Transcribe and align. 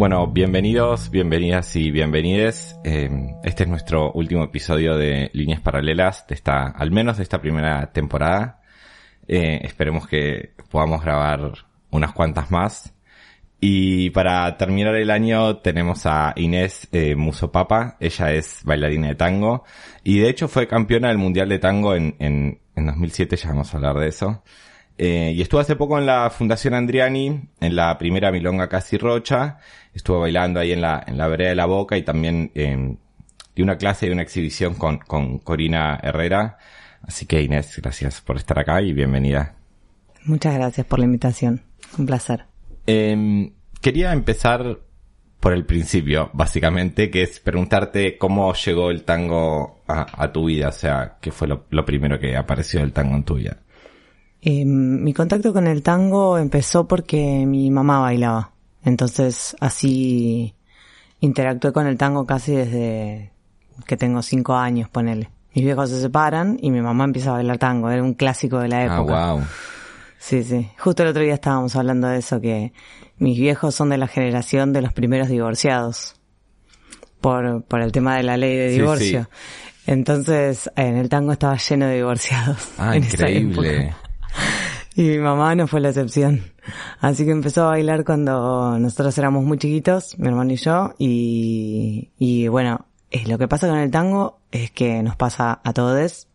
Bueno, 0.00 0.26
bienvenidos, 0.28 1.10
bienvenidas 1.10 1.76
y 1.76 1.90
bienvenides. 1.90 2.74
Eh, 2.84 3.34
este 3.44 3.64
es 3.64 3.68
nuestro 3.68 4.10
último 4.12 4.44
episodio 4.44 4.96
de 4.96 5.30
Líneas 5.34 5.60
Paralelas 5.60 6.26
de 6.26 6.36
esta, 6.36 6.68
al 6.68 6.90
menos 6.90 7.18
de 7.18 7.22
esta 7.22 7.42
primera 7.42 7.92
temporada. 7.92 8.62
Eh, 9.28 9.60
esperemos 9.62 10.08
que 10.08 10.54
podamos 10.70 11.02
grabar 11.02 11.52
unas 11.90 12.12
cuantas 12.12 12.50
más. 12.50 12.94
Y 13.60 14.08
para 14.08 14.56
terminar 14.56 14.96
el 14.96 15.10
año 15.10 15.58
tenemos 15.58 16.06
a 16.06 16.32
Inés 16.34 16.88
eh, 16.92 17.14
Musopapa. 17.14 17.98
Ella 18.00 18.32
es 18.32 18.62
bailarina 18.64 19.08
de 19.08 19.16
tango 19.16 19.64
y 20.02 20.20
de 20.20 20.30
hecho 20.30 20.48
fue 20.48 20.66
campeona 20.66 21.08
del 21.08 21.18
Mundial 21.18 21.50
de 21.50 21.58
Tango 21.58 21.94
en, 21.94 22.16
en, 22.20 22.58
en 22.74 22.86
2007. 22.86 23.36
Ya 23.36 23.50
vamos 23.50 23.74
a 23.74 23.76
hablar 23.76 23.98
de 23.98 24.08
eso. 24.08 24.42
Eh, 24.98 25.32
y 25.34 25.40
estuvo 25.40 25.60
hace 25.60 25.76
poco 25.76 25.98
en 25.98 26.06
la 26.06 26.28
Fundación 26.30 26.74
Andriani, 26.74 27.40
en 27.60 27.76
la 27.76 27.96
primera 27.96 28.30
Milonga 28.30 28.68
Casi 28.68 28.98
Rocha. 28.98 29.58
Estuvo 29.94 30.20
bailando 30.20 30.60
ahí 30.60 30.72
en 30.72 30.82
la, 30.82 31.02
en 31.06 31.16
la 31.16 31.26
vereda 31.28 31.50
de 31.50 31.56
la 31.56 31.66
Boca 31.66 31.96
y 31.96 32.02
también 32.02 32.50
eh, 32.54 32.96
dio 33.54 33.64
una 33.64 33.78
clase 33.78 34.06
y 34.06 34.10
una 34.10 34.22
exhibición 34.22 34.74
con, 34.74 34.98
con 34.98 35.38
Corina 35.38 35.98
Herrera. 36.02 36.58
Así 37.02 37.26
que 37.26 37.42
Inés, 37.42 37.80
gracias 37.80 38.20
por 38.20 38.36
estar 38.36 38.58
acá 38.58 38.82
y 38.82 38.92
bienvenida. 38.92 39.54
Muchas 40.24 40.54
gracias 40.54 40.86
por 40.86 40.98
la 40.98 41.06
invitación. 41.06 41.62
Un 41.96 42.06
placer. 42.06 42.44
Eh, 42.86 43.52
quería 43.80 44.12
empezar 44.12 44.80
por 45.40 45.54
el 45.54 45.64
principio, 45.64 46.28
básicamente, 46.34 47.10
que 47.10 47.22
es 47.22 47.40
preguntarte 47.40 48.18
cómo 48.18 48.52
llegó 48.52 48.90
el 48.90 49.04
tango 49.04 49.82
a, 49.88 50.22
a 50.22 50.30
tu 50.30 50.44
vida, 50.44 50.68
o 50.68 50.72
sea, 50.72 51.16
qué 51.22 51.32
fue 51.32 51.48
lo, 51.48 51.64
lo 51.70 51.86
primero 51.86 52.20
que 52.20 52.36
apareció 52.36 52.80
del 52.80 52.92
tango 52.92 53.16
en 53.16 53.24
tu 53.24 53.36
vida. 53.36 53.56
Eh, 54.42 54.64
mi 54.64 55.12
contacto 55.12 55.52
con 55.52 55.66
el 55.66 55.82
tango 55.82 56.38
empezó 56.38 56.86
porque 56.88 57.44
mi 57.46 57.70
mamá 57.70 58.00
bailaba. 58.00 58.52
Entonces 58.84 59.54
así 59.60 60.54
interactué 61.20 61.72
con 61.72 61.86
el 61.86 61.98
tango 61.98 62.24
casi 62.26 62.52
desde 62.52 63.32
que 63.86 63.96
tengo 63.96 64.22
cinco 64.22 64.54
años, 64.54 64.88
ponele. 64.88 65.30
Mis 65.54 65.64
viejos 65.64 65.90
se 65.90 66.00
separan 66.00 66.58
y 66.62 66.70
mi 66.70 66.80
mamá 66.80 67.04
empieza 67.04 67.30
a 67.30 67.34
bailar 67.34 67.58
tango. 67.58 67.90
Era 67.90 68.02
un 68.02 68.14
clásico 68.14 68.58
de 68.60 68.68
la 68.68 68.84
época. 68.84 69.30
Ah, 69.30 69.32
wow. 69.34 69.42
Sí, 70.18 70.42
sí. 70.44 70.68
Justo 70.78 71.02
el 71.02 71.08
otro 71.10 71.22
día 71.22 71.34
estábamos 71.34 71.74
hablando 71.76 72.06
de 72.08 72.18
eso, 72.18 72.40
que 72.40 72.72
mis 73.18 73.38
viejos 73.38 73.74
son 73.74 73.88
de 73.90 73.98
la 73.98 74.06
generación 74.06 74.72
de 74.72 74.82
los 74.82 74.92
primeros 74.92 75.28
divorciados. 75.28 76.16
Por, 77.20 77.62
por 77.64 77.82
el 77.82 77.92
tema 77.92 78.16
de 78.16 78.22
la 78.22 78.36
ley 78.38 78.56
de 78.56 78.70
Sí, 78.70 78.76
divorcio. 78.76 79.28
Entonces, 79.86 80.70
en 80.76 80.96
el 80.96 81.08
tango 81.08 81.32
estaba 81.32 81.56
lleno 81.56 81.86
de 81.86 81.96
divorciados. 81.96 82.68
Ah, 82.78 82.96
en 82.96 83.02
esa 83.04 83.28
increíble. 83.28 83.80
época. 83.88 83.96
Y 84.94 85.02
mi 85.02 85.18
mamá 85.18 85.54
no 85.54 85.66
fue 85.66 85.80
la 85.80 85.90
excepción. 85.90 86.42
Así 87.00 87.24
que 87.24 87.30
empezó 87.30 87.64
a 87.64 87.68
bailar 87.68 88.04
cuando 88.04 88.78
nosotros 88.78 89.16
éramos 89.18 89.44
muy 89.44 89.58
chiquitos, 89.58 90.18
mi 90.18 90.28
hermano 90.28 90.52
y 90.52 90.56
yo, 90.56 90.94
y, 90.98 92.10
y 92.18 92.48
bueno, 92.48 92.86
eh, 93.10 93.26
lo 93.26 93.38
que 93.38 93.48
pasa 93.48 93.68
con 93.68 93.78
el 93.78 93.90
tango 93.90 94.40
es 94.50 94.70
que 94.70 95.02
nos 95.02 95.16
pasa 95.16 95.60
a 95.62 95.72
todos 95.72 96.26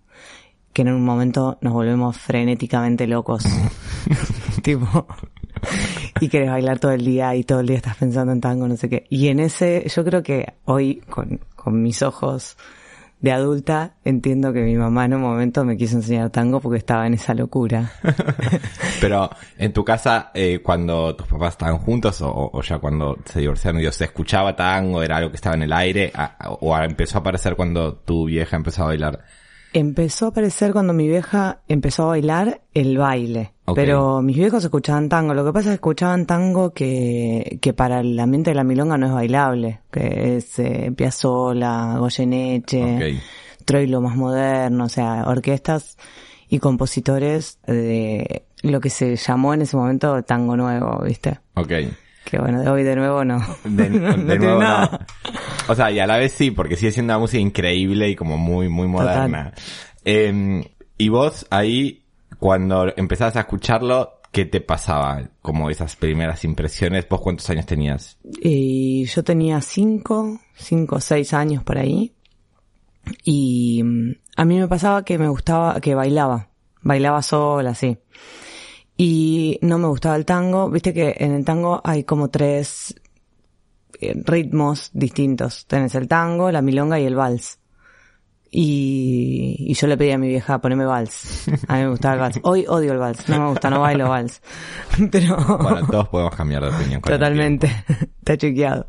que 0.73 0.81
en 0.81 0.89
un 0.89 1.05
momento 1.05 1.57
nos 1.61 1.71
volvemos 1.71 2.17
frenéticamente 2.17 3.07
locos. 3.07 3.45
tipo, 4.61 5.07
y 6.19 6.27
querés 6.27 6.49
bailar 6.49 6.79
todo 6.79 6.91
el 6.91 7.05
día 7.05 7.33
y 7.35 7.45
todo 7.45 7.61
el 7.61 7.67
día 7.67 7.77
estás 7.77 7.95
pensando 7.95 8.33
en 8.33 8.41
tango, 8.41 8.67
no 8.67 8.75
sé 8.75 8.89
qué. 8.89 9.05
Y 9.09 9.29
en 9.29 9.39
ese, 9.39 9.87
yo 9.87 10.03
creo 10.03 10.21
que 10.21 10.55
hoy, 10.65 10.97
con, 11.09 11.39
con 11.55 11.81
mis 11.81 12.01
ojos 12.01 12.57
de 13.25 13.31
adulta, 13.31 13.95
entiendo 14.03 14.53
que 14.53 14.61
mi 14.61 14.75
mamá 14.75 15.05
en 15.05 15.15
un 15.15 15.21
momento 15.21 15.65
me 15.65 15.77
quiso 15.77 15.95
enseñar 15.95 16.29
tango 16.29 16.59
porque 16.59 16.77
estaba 16.77 17.07
en 17.07 17.15
esa 17.15 17.33
locura. 17.33 17.91
Pero 19.01 19.31
en 19.57 19.73
tu 19.73 19.83
casa, 19.83 20.29
eh, 20.35 20.59
cuando 20.61 21.15
tus 21.15 21.25
papás 21.25 21.55
estaban 21.55 21.79
juntos 21.79 22.19
o, 22.21 22.61
ya 22.61 22.77
cuando 22.77 23.17
se 23.25 23.39
divorciaron, 23.39 23.81
Dios, 23.81 23.95
¿se 23.95 24.03
escuchaba 24.03 24.55
tango? 24.55 25.01
¿Era 25.01 25.17
algo 25.17 25.31
que 25.31 25.37
estaba 25.37 25.55
en 25.55 25.63
el 25.63 25.73
aire? 25.73 26.13
¿O 26.59 26.77
empezó 26.77 27.17
a 27.17 27.21
aparecer 27.21 27.55
cuando 27.55 27.95
tu 27.95 28.25
vieja 28.25 28.57
empezó 28.57 28.83
a 28.83 28.87
bailar? 28.89 29.25
Empezó 29.77 30.27
a 30.27 30.29
aparecer 30.29 30.71
cuando 30.71 30.93
mi 30.93 31.05
vieja 31.05 31.59
empezó 31.67 32.03
a 32.03 32.07
bailar 32.07 32.61
el 32.73 32.97
baile. 32.97 33.51
Pero 33.75 34.21
mis 34.21 34.37
viejos 34.37 34.63
escuchaban 34.63 35.09
tango. 35.09 35.33
Lo 35.33 35.43
que 35.43 35.51
pasa 35.51 35.67
es 35.67 35.71
que 35.71 35.75
escuchaban 35.75 36.25
tango 36.25 36.73
que, 36.73 37.59
que 37.61 37.73
para 37.73 37.99
el 37.99 38.17
ambiente 38.17 38.51
de 38.51 38.55
la 38.55 38.63
milonga 38.63 38.97
no 38.97 39.07
es 39.07 39.11
bailable. 39.11 39.81
Que 39.91 40.37
es 40.37 40.59
eh, 40.59 40.93
Piazzolla, 40.95 41.97
Goyeneche, 41.97 42.83
Ok. 43.17 43.21
Troilo 43.65 43.99
más 43.99 44.15
moderno, 44.15 44.85
o 44.85 44.89
sea, 44.89 45.25
orquestas 45.27 45.97
y 46.47 46.59
compositores 46.59 47.59
de 47.67 48.45
lo 48.61 48.79
que 48.79 48.89
se 48.89 49.17
llamó 49.17 49.53
en 49.53 49.63
ese 49.63 49.75
momento 49.75 50.23
tango 50.23 50.55
nuevo, 50.55 51.03
¿viste? 51.03 51.39
Ok. 51.55 51.71
Que 52.23 52.39
bueno, 52.39 52.61
de 52.61 52.69
hoy 52.69 52.83
de 52.83 52.95
nuevo 52.95 53.25
no. 53.25 53.45
De, 53.65 53.89
No 53.89 54.15
nuevo 54.15 54.61
no. 54.61 54.89
O 55.67 55.75
sea, 55.75 55.91
y 55.91 55.99
a 55.99 56.07
la 56.07 56.17
vez 56.17 56.31
sí, 56.31 56.51
porque 56.51 56.75
sigue 56.75 56.91
siendo 56.91 57.13
una 57.13 57.19
música 57.19 57.41
increíble 57.41 58.09
y 58.09 58.15
como 58.15 58.37
muy, 58.37 58.69
muy 58.69 58.87
moderna. 58.87 59.53
Eh, 60.03 60.63
y 60.97 61.09
vos 61.09 61.45
ahí, 61.49 62.03
cuando 62.39 62.93
empezabas 62.95 63.35
a 63.35 63.41
escucharlo, 63.41 64.21
¿qué 64.31 64.45
te 64.45 64.61
pasaba? 64.61 65.29
Como 65.41 65.69
esas 65.69 65.95
primeras 65.95 66.43
impresiones, 66.43 67.07
¿vos 67.09 67.21
cuántos 67.21 67.49
años 67.49 67.65
tenías? 67.65 68.17
Y 68.41 69.05
yo 69.05 69.23
tenía 69.23 69.61
cinco, 69.61 70.39
cinco 70.55 70.97
o 70.97 70.99
seis 70.99 71.33
años 71.33 71.63
por 71.63 71.77
ahí. 71.77 72.13
Y 73.23 73.81
mm, 73.83 74.11
a 74.37 74.45
mí 74.45 74.59
me 74.59 74.67
pasaba 74.67 75.03
que 75.03 75.17
me 75.17 75.27
gustaba, 75.27 75.79
que 75.79 75.95
bailaba. 75.95 76.49
Bailaba 76.81 77.21
sola, 77.21 77.73
sí. 77.75 77.97
Y 78.97 79.59
no 79.61 79.77
me 79.77 79.87
gustaba 79.87 80.15
el 80.15 80.25
tango. 80.25 80.69
Viste 80.69 80.93
que 80.93 81.15
en 81.17 81.31
el 81.31 81.43
tango 81.43 81.81
hay 81.83 82.03
como 82.03 82.29
tres 82.29 82.95
ritmos 83.99 84.89
distintos. 84.93 85.65
Tenés 85.67 85.95
el 85.95 86.07
tango, 86.07 86.51
la 86.51 86.61
milonga 86.61 86.99
y 86.99 87.05
el 87.05 87.15
vals. 87.15 87.59
Y, 88.51 89.57
y 89.59 89.73
yo 89.73 89.87
le 89.87 89.97
pedí 89.97 90.11
a 90.11 90.17
mi 90.17 90.29
vieja 90.29 90.59
ponerme 90.61 90.85
vals. 90.85 91.47
A 91.67 91.75
mí 91.75 91.81
me 91.81 91.89
gustaba 91.89 92.13
el 92.15 92.21
vals. 92.21 92.39
Hoy 92.43 92.65
odio 92.67 92.93
el 92.93 92.99
vals. 92.99 93.27
No 93.27 93.39
me 93.41 93.49
gusta, 93.49 93.69
no 93.69 93.81
bailo 93.81 94.07
vals. 94.07 94.41
Pero... 95.11 95.35
Bueno, 95.61 95.87
todos 95.87 96.07
podemos 96.07 96.35
cambiar 96.35 96.63
de 96.63 96.69
opinión. 96.69 97.01
con 97.01 97.11
Totalmente, 97.11 97.67
está 98.19 98.37
chequeado. 98.37 98.87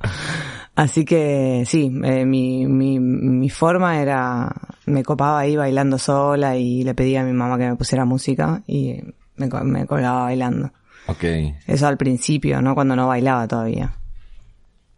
Así 0.76 1.04
que 1.04 1.64
sí, 1.66 1.90
eh, 2.04 2.26
mi, 2.26 2.66
mi, 2.66 3.00
mi 3.00 3.48
forma 3.48 3.98
era, 4.00 4.52
me 4.84 5.02
copaba 5.02 5.40
ahí 5.40 5.56
bailando 5.56 5.98
sola 5.98 6.56
y 6.56 6.84
le 6.84 6.94
pedía 6.94 7.22
a 7.22 7.24
mi 7.24 7.32
mamá 7.32 7.56
que 7.56 7.66
me 7.66 7.76
pusiera 7.76 8.04
música 8.04 8.62
y 8.66 9.00
me, 9.36 9.48
me 9.64 9.86
colgaba 9.86 10.24
bailando. 10.24 10.70
Ok. 11.06 11.24
Eso 11.66 11.86
al 11.86 11.96
principio, 11.96 12.60
¿no? 12.60 12.74
Cuando 12.74 12.94
no 12.94 13.08
bailaba 13.08 13.48
todavía. 13.48 13.96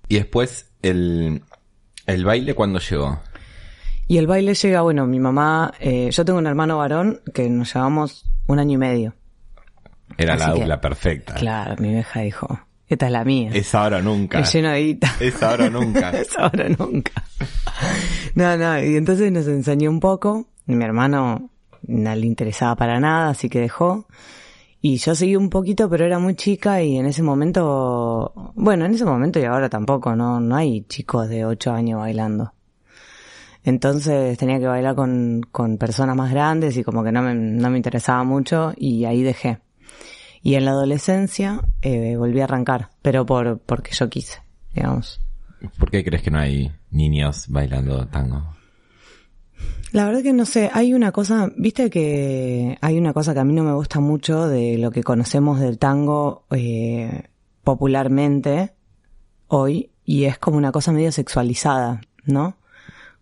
Y 0.08 0.16
después, 0.16 0.70
el, 0.82 1.42
el 2.06 2.24
baile, 2.24 2.54
¿cuándo 2.54 2.78
llegó? 2.78 3.20
Y 4.06 4.16
el 4.18 4.26
baile 4.26 4.54
llega, 4.54 4.80
bueno, 4.80 5.06
mi 5.06 5.20
mamá, 5.20 5.72
eh, 5.80 6.08
yo 6.10 6.24
tengo 6.24 6.38
un 6.38 6.46
hermano 6.46 6.78
varón 6.78 7.20
que 7.34 7.48
nos 7.50 7.72
llevamos 7.74 8.24
un 8.46 8.58
año 8.58 8.74
y 8.74 8.78
medio. 8.78 9.14
Era 10.16 10.34
Así 10.34 10.40
la 10.46 10.52
que- 10.54 10.60
dupla 10.60 10.80
perfecta. 10.80 11.34
Claro, 11.34 11.76
mi 11.78 11.90
vieja 11.90 12.20
dijo, 12.20 12.60
esta 12.88 13.06
es 13.06 13.12
la 13.12 13.24
mía. 13.24 13.50
Es 13.52 13.74
ahora 13.74 14.00
nunca. 14.00 14.38
Me 14.40 14.46
lleno 14.46 14.70
de 14.70 14.80
guita. 14.82 15.14
Es 15.20 15.42
ahora 15.42 15.68
nunca. 15.68 16.10
Es 16.18 16.38
ahora 16.38 16.68
nunca. 16.70 17.12
No, 18.34 18.56
no, 18.56 18.82
y 18.82 18.96
entonces 18.96 19.30
nos 19.30 19.46
enseñó 19.46 19.90
un 19.90 20.00
poco. 20.00 20.48
Mi 20.64 20.82
hermano 20.84 21.50
no 21.86 22.14
le 22.14 22.26
interesaba 22.26 22.76
para 22.76 22.98
nada, 23.00 23.28
así 23.30 23.48
que 23.50 23.60
dejó. 23.60 24.06
Y 24.80 24.98
yo 24.98 25.14
seguí 25.14 25.34
un 25.34 25.50
poquito, 25.50 25.88
pero 25.88 26.04
era 26.04 26.18
muy 26.18 26.36
chica 26.36 26.82
y 26.82 26.96
en 26.96 27.06
ese 27.06 27.22
momento, 27.22 28.52
bueno, 28.54 28.84
en 28.84 28.94
ese 28.94 29.04
momento 29.04 29.40
y 29.40 29.44
ahora 29.44 29.68
tampoco, 29.68 30.14
no, 30.14 30.38
no 30.38 30.54
hay 30.54 30.82
chicos 30.82 31.28
de 31.28 31.44
ocho 31.44 31.72
años 31.72 31.98
bailando. 32.00 32.52
Entonces 33.64 34.38
tenía 34.38 34.60
que 34.60 34.66
bailar 34.66 34.94
con, 34.94 35.42
con 35.50 35.78
personas 35.78 36.16
más 36.16 36.30
grandes 36.30 36.76
y 36.76 36.84
como 36.84 37.02
que 37.02 37.10
no 37.10 37.22
me, 37.22 37.34
no 37.34 37.70
me 37.70 37.76
interesaba 37.76 38.22
mucho 38.22 38.72
y 38.76 39.04
ahí 39.04 39.22
dejé. 39.22 39.58
Y 40.42 40.54
en 40.54 40.64
la 40.64 40.70
adolescencia 40.70 41.60
eh, 41.82 42.16
volví 42.16 42.40
a 42.40 42.44
arrancar, 42.44 42.90
pero 43.02 43.26
por, 43.26 43.58
porque 43.58 43.90
yo 43.92 44.08
quise, 44.08 44.40
digamos. 44.74 45.20
¿Por 45.78 45.90
qué 45.90 46.04
crees 46.04 46.22
que 46.22 46.30
no 46.30 46.38
hay 46.38 46.70
niños 46.90 47.46
bailando 47.48 48.06
tango? 48.06 48.54
La 49.90 50.04
verdad 50.04 50.22
que 50.22 50.34
no 50.34 50.44
sé, 50.44 50.70
hay 50.74 50.92
una 50.92 51.12
cosa, 51.12 51.50
viste 51.56 51.88
que 51.88 52.76
hay 52.82 52.98
una 52.98 53.14
cosa 53.14 53.32
que 53.32 53.40
a 53.40 53.44
mí 53.44 53.54
no 53.54 53.64
me 53.64 53.72
gusta 53.72 54.00
mucho 54.00 54.46
de 54.46 54.76
lo 54.76 54.90
que 54.90 55.02
conocemos 55.02 55.60
del 55.60 55.78
tango 55.78 56.44
eh, 56.50 57.22
popularmente 57.64 58.74
hoy 59.46 59.90
y 60.04 60.24
es 60.24 60.38
como 60.38 60.58
una 60.58 60.72
cosa 60.72 60.92
medio 60.92 61.10
sexualizada, 61.10 62.02
¿no? 62.26 62.58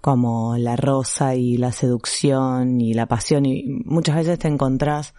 Como 0.01 0.57
la 0.57 0.75
rosa 0.75 1.37
y 1.37 1.57
la 1.57 1.71
seducción 1.71 2.81
y 2.81 2.95
la 2.95 3.07
pasión 3.07 3.47
y 3.47 3.65
muchas 3.85 4.17
veces 4.17 4.41
te 4.41 4.49
encontrás 4.49 5.15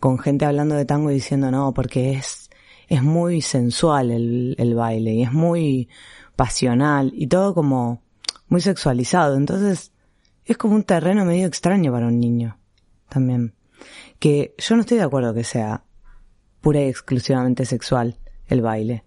con 0.00 0.18
gente 0.18 0.44
hablando 0.44 0.74
de 0.74 0.84
tango 0.84 1.12
y 1.12 1.14
diciendo 1.14 1.52
no, 1.52 1.72
porque 1.72 2.14
es, 2.14 2.50
es 2.88 3.02
muy 3.02 3.42
sensual 3.42 4.10
el, 4.10 4.56
el 4.58 4.74
baile 4.74 5.14
y 5.14 5.22
es 5.22 5.32
muy 5.32 5.88
pasional 6.34 7.12
y 7.14 7.28
todo 7.28 7.54
como 7.54 8.02
muy 8.48 8.60
sexualizado. 8.60 9.36
Entonces 9.36 9.93
es 10.44 10.56
como 10.56 10.74
un 10.74 10.84
terreno 10.84 11.24
medio 11.24 11.46
extraño 11.46 11.92
para 11.92 12.06
un 12.06 12.20
niño 12.20 12.58
también. 13.08 13.54
Que 14.18 14.54
yo 14.58 14.74
no 14.76 14.82
estoy 14.82 14.98
de 14.98 15.04
acuerdo 15.04 15.34
que 15.34 15.44
sea 15.44 15.84
pura 16.60 16.80
y 16.80 16.88
exclusivamente 16.88 17.64
sexual 17.64 18.18
el 18.46 18.62
baile. 18.62 19.04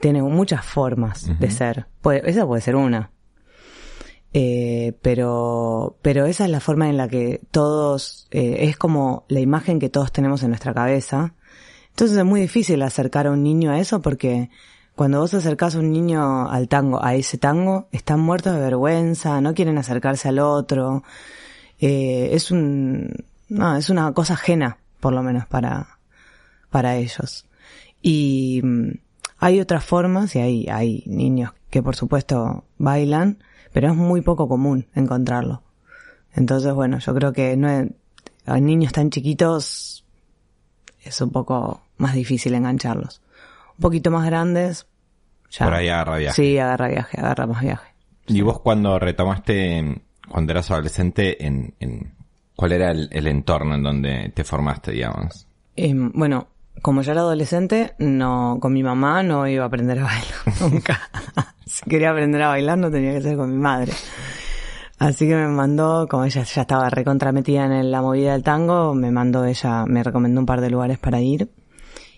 Tiene 0.00 0.22
muchas 0.22 0.64
formas 0.64 1.30
de 1.38 1.50
ser. 1.50 1.86
Puede, 2.02 2.28
esa 2.28 2.46
puede 2.46 2.60
ser 2.60 2.76
una. 2.76 3.10
Eh, 4.32 4.94
pero, 5.00 5.96
pero 6.02 6.26
esa 6.26 6.44
es 6.44 6.50
la 6.50 6.60
forma 6.60 6.90
en 6.90 6.96
la 6.96 7.08
que 7.08 7.40
todos, 7.52 8.26
eh, 8.32 8.56
es 8.60 8.76
como 8.76 9.24
la 9.28 9.40
imagen 9.40 9.78
que 9.78 9.88
todos 9.88 10.12
tenemos 10.12 10.42
en 10.42 10.48
nuestra 10.48 10.74
cabeza. 10.74 11.34
Entonces 11.90 12.18
es 12.18 12.24
muy 12.24 12.40
difícil 12.40 12.82
acercar 12.82 13.28
a 13.28 13.30
un 13.30 13.44
niño 13.44 13.70
a 13.70 13.78
eso 13.78 14.02
porque 14.02 14.50
cuando 14.94 15.18
vos 15.18 15.34
acercás 15.34 15.74
a 15.74 15.80
un 15.80 15.92
niño 15.92 16.48
al 16.48 16.68
tango, 16.68 17.04
a 17.04 17.14
ese 17.14 17.36
tango, 17.36 17.88
están 17.90 18.20
muertos 18.20 18.54
de 18.54 18.60
vergüenza, 18.60 19.40
no 19.40 19.54
quieren 19.54 19.76
acercarse 19.76 20.28
al 20.28 20.38
otro. 20.38 21.02
Eh, 21.80 22.30
es 22.32 22.50
un, 22.52 23.10
no, 23.48 23.76
es 23.76 23.90
una 23.90 24.12
cosa 24.12 24.34
ajena, 24.34 24.78
por 25.00 25.12
lo 25.12 25.22
menos 25.22 25.46
para, 25.46 25.98
para 26.70 26.96
ellos. 26.96 27.46
Y 28.02 28.60
mm, 28.62 28.90
hay 29.38 29.60
otras 29.60 29.84
formas 29.84 30.36
y 30.36 30.38
hay, 30.38 30.66
hay 30.68 31.02
niños 31.06 31.52
que 31.70 31.82
por 31.82 31.96
supuesto 31.96 32.64
bailan, 32.78 33.38
pero 33.72 33.88
es 33.88 33.96
muy 33.96 34.20
poco 34.20 34.46
común 34.48 34.86
encontrarlo. 34.94 35.62
Entonces, 36.34 36.72
bueno, 36.72 37.00
yo 37.00 37.14
creo 37.14 37.32
que 37.32 37.56
no 37.56 37.68
es, 37.68 37.90
a 38.46 38.60
niños 38.60 38.92
tan 38.92 39.10
chiquitos 39.10 40.04
es 41.02 41.20
un 41.20 41.30
poco 41.30 41.82
más 41.96 42.14
difícil 42.14 42.54
engancharlos 42.54 43.23
un 43.76 43.82
poquito 43.82 44.10
más 44.10 44.26
grandes, 44.26 44.86
ya. 45.50 45.66
Por 45.66 45.74
ahí 45.74 45.88
agarra 45.88 46.16
viaje. 46.18 46.42
Sí, 46.42 46.58
agarra 46.58 46.88
viaje, 46.88 47.20
agarra 47.20 47.46
más 47.46 47.62
viaje. 47.62 47.94
¿Y 48.26 48.40
vos 48.40 48.60
cuando 48.60 48.98
retomaste, 48.98 50.02
cuando 50.28 50.52
eras 50.52 50.70
adolescente, 50.70 51.44
en, 51.46 51.74
en 51.78 52.14
cuál 52.56 52.72
era 52.72 52.90
el, 52.90 53.08
el 53.12 53.26
entorno 53.26 53.74
en 53.74 53.82
donde 53.82 54.32
te 54.34 54.44
formaste, 54.44 54.92
digamos? 54.92 55.46
Em, 55.76 56.10
bueno, 56.12 56.48
como 56.82 57.02
ya 57.02 57.12
era 57.12 57.20
adolescente, 57.20 57.94
no, 57.98 58.58
con 58.60 58.72
mi 58.72 58.82
mamá 58.82 59.22
no 59.22 59.46
iba 59.46 59.64
a 59.64 59.66
aprender 59.66 59.98
a 60.00 60.04
bailar 60.04 60.60
nunca. 60.60 61.00
si 61.66 61.84
quería 61.88 62.10
aprender 62.10 62.42
a 62.42 62.48
bailar 62.48 62.78
no 62.78 62.90
tenía 62.90 63.12
que 63.14 63.22
ser 63.22 63.36
con 63.36 63.50
mi 63.50 63.58
madre. 63.58 63.92
Así 64.98 65.26
que 65.26 65.34
me 65.34 65.48
mandó, 65.48 66.06
como 66.08 66.24
ella 66.24 66.42
ya 66.42 66.62
estaba 66.62 66.88
recontrametida 66.88 67.64
en 67.64 67.90
la 67.90 68.00
movida 68.00 68.32
del 68.32 68.42
tango, 68.42 68.94
me 68.94 69.10
mandó 69.10 69.44
ella, 69.44 69.84
me 69.86 70.02
recomendó 70.02 70.40
un 70.40 70.46
par 70.46 70.60
de 70.60 70.70
lugares 70.70 70.98
para 70.98 71.20
ir. 71.20 71.50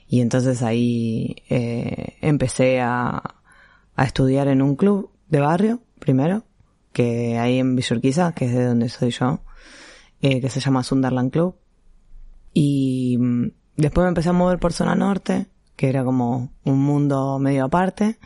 Y 0.08 0.20
entonces 0.20 0.62
ahí 0.62 1.43
eh, 1.49 2.17
empecé 2.20 2.81
a, 2.81 3.23
a 3.97 4.05
estudiar 4.05 4.49
en 4.49 4.62
un 4.62 4.76
club 4.76 5.11
de 5.29 5.41
barrio, 5.41 5.81
primero, 5.99 6.44
que 6.93 7.38
ahí 7.38 7.58
en 7.58 7.76
Villurquiza, 7.76 8.32
que 8.32 8.47
es 8.47 8.55
de 8.55 8.64
donde 8.64 8.88
soy 8.88 9.11
yo, 9.11 9.41
eh, 10.23 10.41
que 10.41 10.49
se 10.49 10.61
llama 10.61 10.82
Sunderland 10.82 11.31
Club. 11.31 11.56
Y 12.55 13.19
mm, 13.19 13.50
después 13.76 14.05
me 14.05 14.08
empecé 14.08 14.31
a 14.31 14.32
mover 14.32 14.58
por 14.58 14.73
zona 14.73 14.94
norte, 14.94 15.47
que 15.76 15.88
era 15.88 16.05
como 16.05 16.53
un 16.64 16.82
mundo 16.82 17.38
medio 17.38 17.64
aparte. 17.64 18.19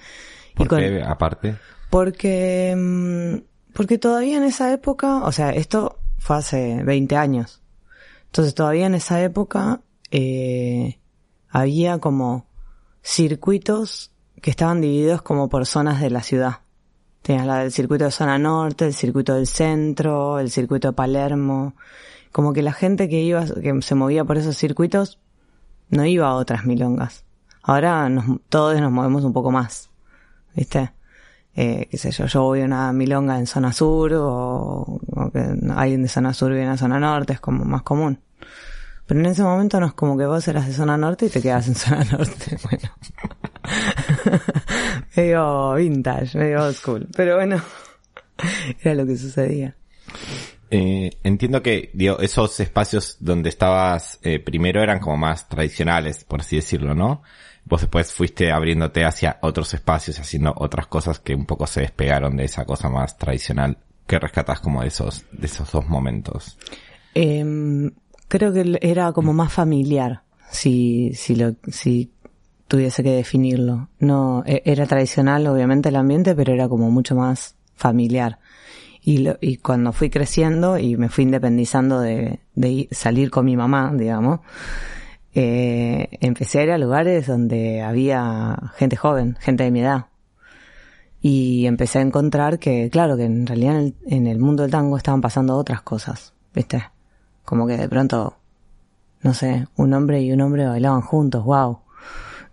¿Por 0.54 0.68
qué 0.68 1.02
aparte? 1.02 1.56
Porque, 1.90 2.74
mm, 2.76 3.72
porque 3.72 3.98
todavía 3.98 4.36
en 4.36 4.44
esa 4.44 4.72
época, 4.72 5.24
o 5.24 5.32
sea, 5.32 5.50
esto 5.50 5.98
fue 6.18 6.36
hace 6.36 6.84
20 6.84 7.16
años. 7.16 7.62
Entonces 8.26 8.54
todavía 8.54 8.86
en 8.86 8.94
esa 8.94 9.20
época, 9.20 9.80
eh, 10.12 10.99
había 11.50 11.98
como 11.98 12.46
circuitos 13.02 14.12
que 14.40 14.50
estaban 14.50 14.80
divididos 14.80 15.22
como 15.22 15.48
por 15.48 15.66
zonas 15.66 16.00
de 16.00 16.10
la 16.10 16.22
ciudad. 16.22 16.60
Tenías 17.22 17.46
la 17.46 17.58
del 17.58 17.72
circuito 17.72 18.04
de 18.04 18.10
zona 18.10 18.38
norte, 18.38 18.86
el 18.86 18.94
circuito 18.94 19.34
del 19.34 19.46
centro, 19.46 20.38
el 20.38 20.50
circuito 20.50 20.88
de 20.88 20.94
Palermo. 20.94 21.74
Como 22.32 22.52
que 22.52 22.62
la 22.62 22.72
gente 22.72 23.08
que 23.08 23.20
iba, 23.20 23.44
que 23.44 23.82
se 23.82 23.94
movía 23.94 24.24
por 24.24 24.38
esos 24.38 24.56
circuitos, 24.56 25.18
no 25.90 26.06
iba 26.06 26.28
a 26.28 26.34
otras 26.34 26.64
milongas. 26.64 27.24
Ahora 27.62 28.08
nos, 28.08 28.40
todos 28.48 28.80
nos 28.80 28.90
movemos 28.90 29.24
un 29.24 29.32
poco 29.32 29.50
más. 29.50 29.90
¿Viste? 30.54 30.92
Eh, 31.54 31.88
qué 31.90 31.98
sé 31.98 32.10
yo, 32.12 32.26
yo 32.26 32.42
voy 32.42 32.62
a 32.62 32.64
una 32.64 32.92
milonga 32.92 33.38
en 33.38 33.46
zona 33.46 33.72
sur 33.72 34.12
o, 34.14 35.00
alguien 35.74 36.02
de 36.02 36.08
zona 36.08 36.32
sur 36.32 36.52
viene 36.52 36.70
a 36.70 36.76
zona 36.76 37.00
norte, 37.00 37.32
es 37.34 37.40
como 37.40 37.64
más 37.64 37.82
común. 37.82 38.20
Pero 39.10 39.22
en 39.22 39.26
ese 39.26 39.42
momento 39.42 39.80
no 39.80 39.86
es 39.86 39.92
como 39.94 40.16
que 40.16 40.24
vos 40.24 40.46
eras 40.46 40.68
de 40.68 40.72
zona 40.72 40.96
norte 40.96 41.26
y 41.26 41.30
te 41.30 41.42
quedas 41.42 41.66
en 41.66 41.74
zona 41.74 42.04
norte. 42.04 42.56
Bueno. 42.70 42.92
medio 45.16 45.74
vintage, 45.74 46.38
medio 46.38 46.62
old 46.62 46.76
school. 46.76 47.08
Pero 47.16 47.34
bueno, 47.34 47.60
era 48.80 48.94
lo 48.94 49.04
que 49.04 49.16
sucedía. 49.16 49.74
Eh, 50.70 51.10
entiendo 51.24 51.60
que, 51.60 51.90
digo, 51.92 52.20
esos 52.20 52.60
espacios 52.60 53.16
donde 53.18 53.48
estabas 53.48 54.20
eh, 54.22 54.38
primero 54.38 54.80
eran 54.80 55.00
como 55.00 55.16
más 55.16 55.48
tradicionales, 55.48 56.22
por 56.22 56.42
así 56.42 56.54
decirlo, 56.54 56.94
¿no? 56.94 57.24
Vos 57.64 57.80
después 57.80 58.12
fuiste 58.12 58.52
abriéndote 58.52 59.04
hacia 59.04 59.38
otros 59.42 59.74
espacios, 59.74 60.20
haciendo 60.20 60.54
otras 60.56 60.86
cosas 60.86 61.18
que 61.18 61.34
un 61.34 61.46
poco 61.46 61.66
se 61.66 61.80
despegaron 61.80 62.36
de 62.36 62.44
esa 62.44 62.64
cosa 62.64 62.88
más 62.88 63.18
tradicional. 63.18 63.76
¿Qué 64.06 64.20
rescatas 64.20 64.60
como 64.60 64.82
de 64.82 64.86
esos, 64.86 65.24
de 65.32 65.46
esos 65.46 65.72
dos 65.72 65.88
momentos? 65.88 66.56
Eh, 67.16 67.90
creo 68.30 68.52
que 68.52 68.78
era 68.80 69.12
como 69.12 69.34
más 69.34 69.52
familiar, 69.52 70.22
si, 70.50 71.12
si 71.14 71.34
lo, 71.34 71.56
si 71.68 72.12
tuviese 72.68 73.02
que 73.02 73.10
definirlo. 73.10 73.88
No, 73.98 74.44
e, 74.46 74.62
era 74.64 74.86
tradicional 74.86 75.46
obviamente 75.48 75.90
el 75.90 75.96
ambiente, 75.96 76.34
pero 76.34 76.52
era 76.54 76.68
como 76.68 76.90
mucho 76.90 77.16
más 77.16 77.56
familiar. 77.74 78.38
Y, 79.02 79.18
lo, 79.18 79.36
y 79.40 79.56
cuando 79.56 79.92
fui 79.92 80.10
creciendo 80.10 80.78
y 80.78 80.96
me 80.96 81.08
fui 81.08 81.24
independizando 81.24 82.00
de, 82.00 82.38
de 82.54 82.88
salir 82.92 83.30
con 83.30 83.46
mi 83.46 83.56
mamá, 83.56 83.92
digamos, 83.94 84.40
eh, 85.34 86.08
empecé 86.20 86.60
a 86.60 86.62
ir 86.62 86.70
a 86.70 86.78
lugares 86.78 87.26
donde 87.26 87.82
había 87.82 88.56
gente 88.76 88.96
joven, 88.96 89.36
gente 89.40 89.64
de 89.64 89.70
mi 89.72 89.80
edad. 89.80 90.06
Y 91.20 91.66
empecé 91.66 91.98
a 91.98 92.02
encontrar 92.02 92.60
que, 92.60 92.88
claro, 92.90 93.16
que 93.16 93.24
en 93.24 93.46
realidad 93.46 93.76
en 93.76 93.80
el, 93.80 93.94
en 94.06 94.26
el 94.28 94.38
mundo 94.38 94.62
del 94.62 94.70
tango 94.70 94.96
estaban 94.96 95.20
pasando 95.20 95.56
otras 95.56 95.82
cosas, 95.82 96.32
¿viste? 96.54 96.84
Como 97.50 97.66
que 97.66 97.76
de 97.76 97.88
pronto, 97.88 98.36
no 99.22 99.34
sé, 99.34 99.66
un 99.74 99.92
hombre 99.92 100.22
y 100.22 100.30
un 100.30 100.40
hombre 100.40 100.68
bailaban 100.68 101.00
juntos, 101.00 101.44
wow. 101.44 101.80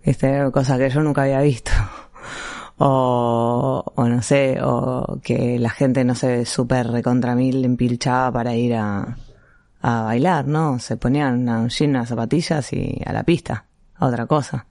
Este, 0.01 0.49
cosa 0.51 0.75
que 0.79 0.89
yo 0.89 1.01
nunca 1.01 1.21
había 1.21 1.39
visto. 1.41 1.69
o, 2.79 3.83
o 3.95 4.07
no 4.07 4.21
sé, 4.23 4.57
o 4.59 5.19
que 5.21 5.59
la 5.59 5.69
gente, 5.69 6.03
no 6.03 6.15
sé, 6.15 6.45
súper 6.45 6.87
recontra 6.87 7.35
mil 7.35 7.63
empilchaba 7.63 8.31
para 8.31 8.55
ir 8.55 8.73
a, 8.73 9.17
a 9.83 10.01
bailar, 10.01 10.47
¿no? 10.47 10.79
Se 10.79 10.97
ponían 10.97 11.47
un 11.47 11.69
jean, 11.69 11.91
unas 11.91 12.09
zapatillas 12.09 12.73
y 12.73 12.99
a 13.05 13.13
la 13.13 13.21
pista, 13.21 13.65
a 13.97 14.07
otra 14.07 14.25
cosa. 14.25 14.65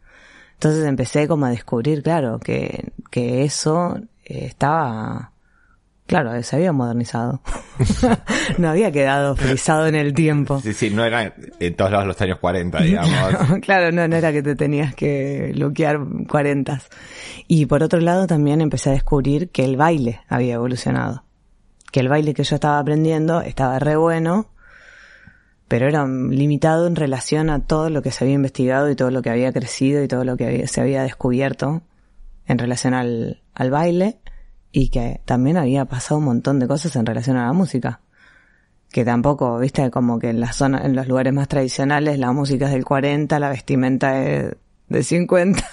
Entonces 0.54 0.84
empecé 0.86 1.28
como 1.28 1.46
a 1.46 1.50
descubrir, 1.50 2.02
claro, 2.02 2.40
que, 2.40 2.92
que 3.12 3.44
eso 3.44 3.96
estaba 4.24 5.30
Claro, 6.06 6.40
se 6.42 6.56
había 6.56 6.72
modernizado. 6.72 7.40
no 8.58 8.70
había 8.70 8.92
quedado 8.92 9.34
frisado 9.34 9.88
en 9.88 9.96
el 9.96 10.14
tiempo. 10.14 10.60
Sí, 10.60 10.72
sí, 10.72 10.90
no 10.90 11.04
era 11.04 11.34
en 11.58 11.74
todos 11.74 11.90
lados 11.90 12.06
los 12.06 12.20
años 12.20 12.38
40, 12.38 12.80
digamos. 12.80 13.58
claro, 13.62 13.90
no, 13.90 14.06
no 14.06 14.16
era 14.16 14.32
que 14.32 14.42
te 14.42 14.54
tenías 14.54 14.94
que 14.94 15.50
bloquear 15.54 15.98
40. 16.28 16.80
Y 17.48 17.66
por 17.66 17.82
otro 17.82 18.00
lado 18.00 18.28
también 18.28 18.60
empecé 18.60 18.90
a 18.90 18.92
descubrir 18.92 19.50
que 19.50 19.64
el 19.64 19.76
baile 19.76 20.20
había 20.28 20.54
evolucionado. 20.54 21.24
Que 21.90 22.00
el 22.00 22.08
baile 22.08 22.34
que 22.34 22.44
yo 22.44 22.54
estaba 22.54 22.78
aprendiendo 22.78 23.40
estaba 23.40 23.80
re 23.80 23.96
bueno, 23.96 24.52
pero 25.66 25.88
era 25.88 26.06
limitado 26.06 26.86
en 26.86 26.94
relación 26.94 27.50
a 27.50 27.64
todo 27.64 27.90
lo 27.90 28.02
que 28.02 28.12
se 28.12 28.22
había 28.22 28.36
investigado 28.36 28.88
y 28.88 28.94
todo 28.94 29.10
lo 29.10 29.22
que 29.22 29.30
había 29.30 29.52
crecido 29.52 30.04
y 30.04 30.08
todo 30.08 30.24
lo 30.24 30.36
que 30.36 30.68
se 30.68 30.80
había 30.80 31.02
descubierto 31.02 31.82
en 32.46 32.58
relación 32.58 32.94
al, 32.94 33.42
al 33.54 33.70
baile 33.72 34.20
y 34.76 34.90
que 34.90 35.22
también 35.24 35.56
había 35.56 35.86
pasado 35.86 36.18
un 36.18 36.26
montón 36.26 36.58
de 36.58 36.68
cosas 36.68 36.94
en 36.96 37.06
relación 37.06 37.38
a 37.38 37.46
la 37.46 37.54
música. 37.54 38.00
Que 38.92 39.06
tampoco, 39.06 39.58
viste, 39.58 39.90
como 39.90 40.18
que 40.18 40.28
en 40.28 40.38
las 40.38 40.56
zonas, 40.56 40.84
en 40.84 40.94
los 40.94 41.08
lugares 41.08 41.32
más 41.32 41.48
tradicionales 41.48 42.18
la 42.18 42.30
música 42.32 42.66
es 42.66 42.72
del 42.72 42.84
40, 42.84 43.38
la 43.38 43.48
vestimenta 43.48 44.22
es 44.22 44.54
de 44.88 45.02
50 45.02 45.66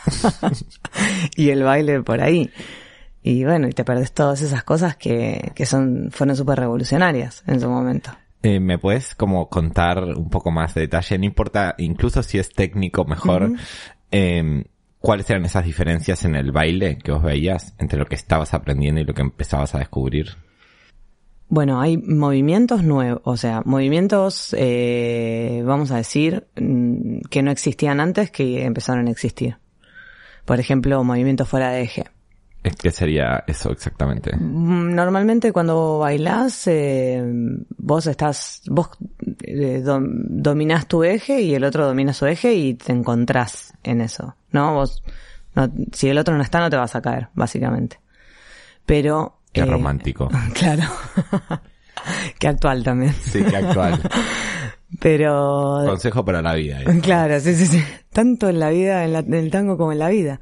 y 1.35 1.49
el 1.49 1.63
baile 1.63 2.01
por 2.01 2.21
ahí. 2.21 2.49
Y 3.21 3.43
bueno, 3.43 3.67
y 3.67 3.71
te 3.71 3.83
perdés 3.83 4.13
todas 4.13 4.41
esas 4.41 4.63
cosas 4.63 4.95
que, 4.95 5.51
que 5.53 5.65
son, 5.65 6.07
fueron 6.09 6.37
súper 6.37 6.59
revolucionarias 6.59 7.43
en 7.45 7.59
su 7.59 7.69
momento. 7.69 8.11
Eh, 8.41 8.61
¿Me 8.61 8.77
puedes 8.77 9.15
como 9.15 9.49
contar 9.49 10.01
un 10.01 10.29
poco 10.29 10.49
más 10.49 10.75
de 10.75 10.81
detalle? 10.81 11.17
No 11.17 11.25
importa, 11.25 11.75
incluso 11.77 12.23
si 12.23 12.39
es 12.39 12.53
técnico, 12.53 13.03
mejor. 13.03 13.51
eh, 14.11 14.63
¿cuáles 15.03 15.29
eran 15.29 15.43
esas 15.43 15.65
diferencias 15.65 16.23
en 16.23 16.35
el 16.35 16.53
baile 16.53 16.97
que 16.97 17.11
vos 17.11 17.21
veías 17.21 17.75
entre 17.77 17.99
lo 17.99 18.05
que 18.05 18.15
estabas 18.15 18.53
aprendiendo 18.53 19.01
y 19.01 19.03
lo 19.03 19.13
que 19.13 19.21
empezabas 19.21 19.75
a 19.75 19.79
descubrir? 19.79 20.29
Bueno, 21.49 21.81
hay 21.81 21.97
movimientos 21.97 22.83
nuevos, 22.83 23.21
o 23.25 23.35
sea, 23.35 23.61
movimientos, 23.65 24.55
eh, 24.57 25.61
vamos 25.65 25.91
a 25.91 25.97
decir, 25.97 26.47
mm, 26.55 27.19
que 27.29 27.43
no 27.43 27.51
existían 27.51 27.99
antes 27.99 28.31
que 28.31 28.63
empezaron 28.63 29.07
a 29.07 29.11
existir. 29.11 29.57
Por 30.45 30.61
ejemplo, 30.61 31.03
movimientos 31.03 31.49
fuera 31.49 31.71
de 31.71 31.81
eje. 31.81 32.05
¿Qué 32.81 32.91
sería 32.91 33.43
eso 33.45 33.71
exactamente? 33.71 34.35
Mm, 34.37 34.95
Normalmente 34.95 35.51
cuando 35.51 35.99
bailás, 35.99 36.65
eh, 36.67 37.21
vos 37.77 38.07
estás, 38.07 38.61
vos 38.67 38.89
eh, 39.43 39.81
dom- 39.83 40.23
dominás 40.29 40.87
tu 40.87 41.03
eje 41.03 41.41
y 41.41 41.55
el 41.55 41.63
otro 41.65 41.85
domina 41.85 42.13
su 42.13 42.25
eje 42.25 42.53
y 42.53 42.75
te 42.75 42.93
encontrás 42.93 43.73
en 43.83 43.99
eso, 43.99 44.35
¿no? 44.51 44.73
Vos, 44.75 45.03
no- 45.55 45.69
si 45.91 46.07
el 46.07 46.17
otro 46.17 46.35
no 46.37 46.41
está, 46.43 46.59
no 46.61 46.69
te 46.69 46.77
vas 46.77 46.95
a 46.95 47.01
caer, 47.01 47.27
básicamente. 47.33 47.99
Pero... 48.85 49.39
Qué 49.51 49.61
eh, 49.61 49.65
romántico. 49.65 50.29
Claro. 50.53 50.83
Qué 52.39 52.47
actual 52.49 52.83
también. 52.83 53.13
Sí, 53.13 53.43
qué 53.43 53.55
actual. 53.57 54.01
Pero... 54.99 55.81
Consejo 55.85 56.23
para 56.25 56.41
la 56.41 56.53
vida. 56.55 56.81
¿eh? 56.81 56.99
Claro, 57.01 57.39
sí, 57.39 57.55
sí, 57.55 57.65
sí. 57.65 57.83
Tanto 58.11 58.49
en 58.49 58.59
la 58.59 58.69
vida, 58.69 59.03
en, 59.05 59.13
la- 59.13 59.19
en 59.19 59.33
el 59.33 59.49
tango 59.51 59.77
como 59.77 59.91
en 59.91 59.99
la 59.99 60.09
vida. 60.09 60.39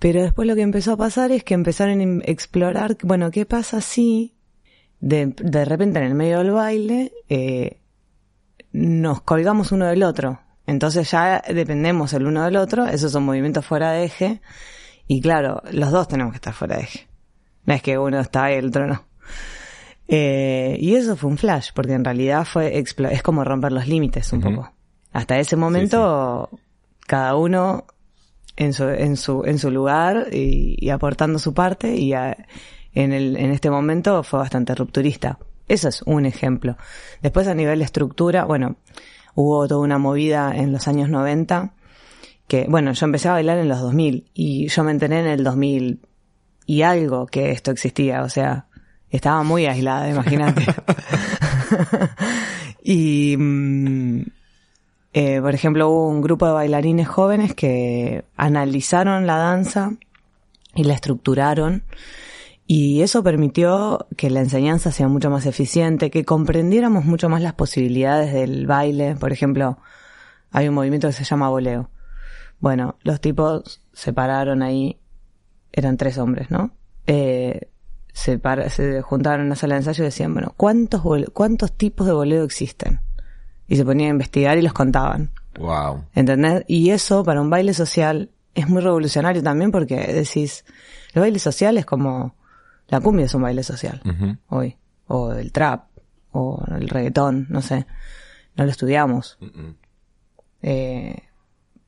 Pero 0.00 0.22
después 0.22 0.48
lo 0.48 0.56
que 0.56 0.62
empezó 0.62 0.94
a 0.94 0.96
pasar 0.96 1.30
es 1.30 1.44
que 1.44 1.52
empezaron 1.52 2.00
a 2.00 2.24
explorar, 2.24 2.96
bueno, 3.02 3.30
¿qué 3.30 3.44
pasa 3.44 3.82
si 3.82 4.34
de, 4.98 5.26
de 5.36 5.64
repente 5.66 5.98
en 5.98 6.06
el 6.06 6.14
medio 6.14 6.38
del 6.38 6.52
baile 6.52 7.12
eh, 7.28 7.82
nos 8.72 9.20
colgamos 9.20 9.72
uno 9.72 9.86
del 9.86 10.02
otro? 10.02 10.40
Entonces 10.66 11.10
ya 11.10 11.42
dependemos 11.46 12.14
el 12.14 12.26
uno 12.26 12.44
del 12.44 12.56
otro, 12.56 12.86
esos 12.86 13.12
son 13.12 13.24
movimientos 13.24 13.66
fuera 13.66 13.92
de 13.92 14.04
eje. 14.04 14.40
Y 15.06 15.20
claro, 15.20 15.62
los 15.70 15.90
dos 15.90 16.08
tenemos 16.08 16.32
que 16.32 16.36
estar 16.36 16.54
fuera 16.54 16.78
de 16.78 16.84
eje. 16.84 17.06
No 17.66 17.74
es 17.74 17.82
que 17.82 17.98
uno 17.98 18.20
está 18.20 18.50
y 18.50 18.54
el 18.54 18.68
otro 18.68 18.86
no. 18.86 19.04
Eh, 20.08 20.78
y 20.80 20.94
eso 20.94 21.14
fue 21.14 21.28
un 21.28 21.36
flash, 21.36 21.72
porque 21.74 21.92
en 21.92 22.04
realidad 22.04 22.46
fue 22.46 22.78
es 22.78 23.22
como 23.22 23.44
romper 23.44 23.72
los 23.72 23.86
límites 23.86 24.32
un 24.32 24.40
poco. 24.40 24.72
Hasta 25.12 25.38
ese 25.38 25.56
momento, 25.56 26.48
cada 27.06 27.36
uno 27.36 27.84
en 28.60 28.72
su, 28.74 28.84
en 28.84 29.16
su, 29.16 29.42
en 29.44 29.58
su 29.58 29.70
lugar 29.70 30.28
y, 30.32 30.76
y 30.78 30.90
aportando 30.90 31.38
su 31.38 31.54
parte 31.54 31.96
y 31.96 32.12
a- 32.12 32.36
en, 32.92 33.12
el, 33.12 33.36
en 33.36 33.50
este 33.52 33.70
momento 33.70 34.22
fue 34.22 34.38
bastante 34.40 34.74
rupturista. 34.74 35.38
Eso 35.68 35.88
es 35.88 36.02
un 36.02 36.26
ejemplo. 36.26 36.76
Después 37.22 37.46
a 37.46 37.54
nivel 37.54 37.78
de 37.78 37.84
estructura, 37.84 38.44
bueno, 38.44 38.76
hubo 39.34 39.66
toda 39.68 39.80
una 39.80 39.98
movida 39.98 40.52
en 40.56 40.72
los 40.72 40.88
años 40.88 41.08
90 41.08 41.72
que, 42.48 42.66
bueno, 42.68 42.92
yo 42.92 43.06
empecé 43.06 43.28
a 43.28 43.32
bailar 43.32 43.58
en 43.58 43.68
los 43.68 43.80
2000 43.80 44.30
y 44.34 44.66
yo 44.68 44.82
me 44.84 44.90
enteré 44.90 45.20
en 45.20 45.26
el 45.28 45.44
2000 45.44 46.00
y 46.66 46.82
algo 46.82 47.26
que 47.26 47.52
esto 47.52 47.70
existía, 47.70 48.22
o 48.22 48.28
sea, 48.28 48.66
estaba 49.08 49.42
muy 49.44 49.66
aislada, 49.66 50.08
imagínate. 50.10 50.64
y, 52.82 53.36
mm, 53.38 54.22
eh, 55.12 55.40
por 55.40 55.54
ejemplo, 55.54 55.88
hubo 55.88 56.08
un 56.08 56.20
grupo 56.20 56.46
de 56.46 56.52
bailarines 56.52 57.08
jóvenes 57.08 57.54
que 57.54 58.24
analizaron 58.36 59.26
la 59.26 59.36
danza 59.36 59.92
y 60.74 60.84
la 60.84 60.94
estructuraron 60.94 61.82
y 62.72 63.02
eso 63.02 63.24
permitió 63.24 64.06
que 64.16 64.30
la 64.30 64.38
enseñanza 64.38 64.92
sea 64.92 65.08
mucho 65.08 65.28
más 65.28 65.44
eficiente, 65.44 66.08
que 66.08 66.24
comprendiéramos 66.24 67.04
mucho 67.04 67.28
más 67.28 67.42
las 67.42 67.54
posibilidades 67.54 68.32
del 68.32 68.68
baile. 68.68 69.16
Por 69.16 69.32
ejemplo, 69.32 69.78
hay 70.52 70.68
un 70.68 70.74
movimiento 70.76 71.08
que 71.08 71.12
se 71.12 71.24
llama 71.24 71.48
voleo. 71.48 71.90
Bueno, 72.60 72.94
los 73.02 73.20
tipos 73.20 73.82
se 73.92 74.12
pararon 74.12 74.62
ahí, 74.62 75.00
eran 75.72 75.96
tres 75.96 76.16
hombres, 76.18 76.52
¿no? 76.52 76.70
Eh, 77.08 77.70
se, 78.12 78.38
juntaron 79.02 79.40
en 79.40 79.46
una 79.46 79.56
sala 79.56 79.74
de 79.74 79.80
ensayo 79.80 80.04
y 80.04 80.06
decían, 80.06 80.32
bueno, 80.32 80.54
¿cuántos, 80.56 81.02
¿cuántos 81.32 81.72
tipos 81.72 82.06
de 82.06 82.12
voleo 82.12 82.44
existen? 82.44 83.00
Y 83.70 83.76
se 83.76 83.84
ponían 83.84 84.08
a 84.08 84.10
investigar 84.10 84.58
y 84.58 84.62
los 84.62 84.72
contaban. 84.72 85.30
Wow. 85.58 86.04
¿Entendés? 86.14 86.64
Y 86.66 86.90
eso 86.90 87.24
para 87.24 87.40
un 87.40 87.50
baile 87.50 87.72
social 87.72 88.30
es 88.52 88.68
muy 88.68 88.82
revolucionario 88.82 89.44
también 89.44 89.70
porque 89.70 89.96
decís, 89.96 90.64
el 91.14 91.22
baile 91.22 91.38
social 91.38 91.78
es 91.78 91.86
como, 91.86 92.34
la 92.88 93.00
cumbia 93.00 93.26
es 93.26 93.34
un 93.34 93.42
baile 93.42 93.62
social 93.62 94.02
Ujú. 94.04 94.36
hoy, 94.48 94.76
o 95.06 95.32
el 95.32 95.52
trap, 95.52 95.84
o 96.32 96.62
el 96.76 96.88
reggaetón, 96.88 97.46
no 97.48 97.62
sé, 97.62 97.86
no 98.56 98.64
lo 98.64 98.70
estudiamos. 98.72 99.38
Eh, 100.62 101.16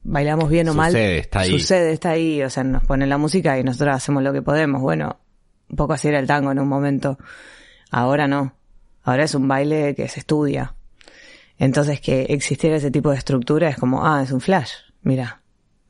bailamos 0.04 0.48
bien 0.48 0.68
o 0.68 0.74
mal. 0.74 0.92
Sucede, 0.92 1.18
está 1.18 1.40
ahí. 1.40 1.50
Sucede, 1.50 1.92
está 1.92 2.10
ahí, 2.10 2.42
o 2.44 2.50
sea, 2.50 2.62
nos 2.62 2.84
ponen 2.84 3.08
la 3.08 3.18
música 3.18 3.58
y 3.58 3.64
nosotros 3.64 3.96
hacemos 3.96 4.22
lo 4.22 4.32
que 4.32 4.42
podemos. 4.42 4.80
Bueno, 4.80 5.18
un 5.68 5.76
poco 5.76 5.94
así 5.94 6.06
era 6.06 6.20
el 6.20 6.28
tango 6.28 6.52
en 6.52 6.60
un 6.60 6.68
momento. 6.68 7.18
Ahora 7.90 8.28
no. 8.28 8.54
Ahora 9.02 9.24
es 9.24 9.34
un 9.34 9.48
baile 9.48 9.96
que 9.96 10.06
se 10.08 10.20
estudia. 10.20 10.76
Entonces 11.58 12.00
que 12.00 12.22
existiera 12.30 12.76
ese 12.76 12.90
tipo 12.90 13.10
de 13.10 13.16
estructura 13.16 13.68
es 13.68 13.76
como, 13.76 14.06
ah, 14.06 14.22
es 14.22 14.32
un 14.32 14.40
flash, 14.40 14.72
mira. 15.02 15.42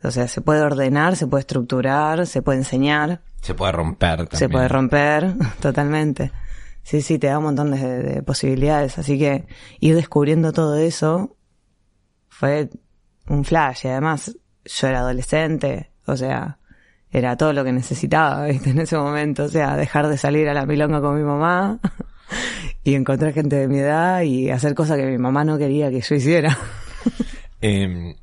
O 0.03 0.11
sea, 0.11 0.27
se 0.27 0.41
puede 0.41 0.61
ordenar, 0.63 1.15
se 1.17 1.27
puede 1.29 1.43
estructurar, 1.43 2.27
se 2.27 2.43
puede 2.43 2.59
enseñar, 2.59 3.23
Se 3.41 3.55
puede 3.55 3.73
romper 3.73 4.17
también. 4.27 4.39
se 4.39 4.49
puede 4.49 4.69
romper, 4.69 5.35
totalmente. 5.61 6.33
Sí, 6.83 7.01
sí, 7.01 7.19
te 7.19 7.29
da 7.29 7.39
un 7.39 7.45
montón 7.45 7.71
de, 7.71 8.03
de 8.03 8.23
posibilidades. 8.23 8.99
Así 8.99 9.17
que 9.19 9.47
ir 9.79 9.95
descubriendo 9.95 10.53
todo 10.53 10.77
eso 10.77 11.37
fue 12.29 12.69
un 13.29 13.45
flash. 13.45 13.85
Y 13.85 13.89
además, 13.89 14.37
yo 14.65 14.89
era 14.89 14.99
adolescente, 15.01 15.93
o 16.07 16.17
sea, 16.17 16.59
era 17.11 17.37
todo 17.37 17.53
lo 17.53 17.63
que 17.63 17.73
necesitaba, 17.73 18.45
¿viste? 18.47 18.71
En 18.71 18.81
ese 18.81 18.97
momento. 18.97 19.45
O 19.45 19.49
sea, 19.49 19.77
dejar 19.77 20.09
de 20.09 20.19
salir 20.19 20.49
a 20.49 20.55
la 20.55 20.67
milonga 20.67 21.01
con 21.01 21.17
mi 21.17 21.23
mamá 21.23 21.79
y 22.85 22.95
encontrar 22.95 23.33
gente 23.33 23.57
de 23.57 23.69
mi 23.69 23.79
edad 23.79 24.23
y 24.23 24.51
hacer 24.51 24.75
cosas 24.75 24.97
que 24.97 25.07
mi 25.07 25.19
mamá 25.19 25.45
no 25.45 25.59
quería 25.59 25.91
que 25.91 26.01
yo 26.01 26.15
hiciera. 26.15 26.57
Eh, 27.65 28.17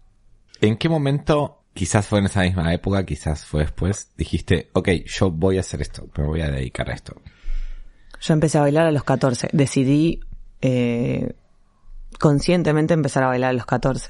¿En 0.60 0.78
qué 0.78 0.90
momento, 0.90 1.64
quizás 1.74 2.06
fue 2.06 2.20
en 2.20 2.26
esa 2.26 2.42
misma 2.42 2.74
época, 2.74 3.06
quizás 3.06 3.46
fue 3.46 3.62
después, 3.62 4.12
dijiste, 4.18 4.70
ok, 4.74 4.90
yo 5.06 5.32
voy 5.32 5.56
a 5.56 5.62
hacer 5.62 5.82
esto, 5.82 6.10
me 6.18 6.26
voy 6.26 6.42
a 6.42 6.52
dedicar 6.52 6.90
a 6.90 6.94
esto? 6.94 7.22
Yo 8.20 8.34
empecé 8.34 8.58
a 8.58 8.62
bailar 8.62 8.86
a 8.86 8.92
los 8.92 9.04
14. 9.06 9.50
Decidí 9.54 10.20
eh, 10.62 11.34
conscientemente 12.20 12.94
empezar 12.94 13.24
a 13.24 13.28
bailar 13.28 13.52
a 13.52 13.54
los 13.54 13.66
14. 13.66 14.10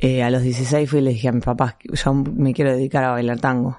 Eh, 0.00 0.22
a 0.22 0.30
los 0.30 0.42
16 0.42 0.88
fui 0.88 1.00
y 1.00 1.02
le 1.02 1.10
dije 1.10 1.28
a 1.28 1.32
mi 1.32 1.40
papá, 1.40 1.76
yo 1.84 2.14
me 2.14 2.54
quiero 2.54 2.72
dedicar 2.72 3.04
a 3.04 3.10
bailar 3.10 3.38
tango. 3.38 3.78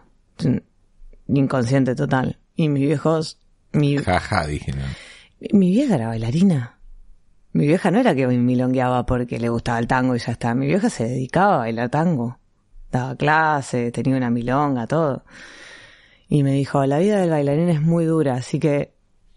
Inconsciente 1.28 1.96
total. 1.96 2.40
Y 2.56 2.70
mis 2.70 2.84
viejos, 2.84 3.40
mi, 3.74 3.98
Jaja, 4.04 4.48
dije, 4.48 4.72
no. 4.74 4.84
mi 5.58 5.72
vieja 5.72 5.96
era 5.96 6.08
bailarina. 6.08 6.78
Mi 7.54 7.68
vieja 7.68 7.92
no 7.92 8.00
era 8.00 8.16
que 8.16 8.28
milongueaba 8.28 9.06
porque 9.06 9.40
le 9.40 9.50
gustaba 9.50 9.80
el 9.80 9.88
tango 9.88 10.16
y 10.16 10.20
ya 10.20 10.32
está. 10.32 10.56
Mi 10.56 10.68
vieja 10.68 10.90
se 10.90 11.04
dedicaba 11.06 11.56
a 11.56 11.58
bailar 11.60 11.90
tango. 11.90 12.40
Daba 12.92 13.16
clases, 13.16 13.92
tenía 13.92 14.16
una 14.16 14.30
milonga, 14.30 14.88
todo. 14.88 15.24
Y 16.30 16.44
me 16.44 16.54
dijo, 16.54 16.86
la 16.86 17.00
vida 17.00 17.20
del 17.20 17.30
bailarín 17.30 17.70
es 17.70 17.82
muy 17.82 18.06
dura, 18.06 18.36
así 18.36 18.58
que 18.58 18.94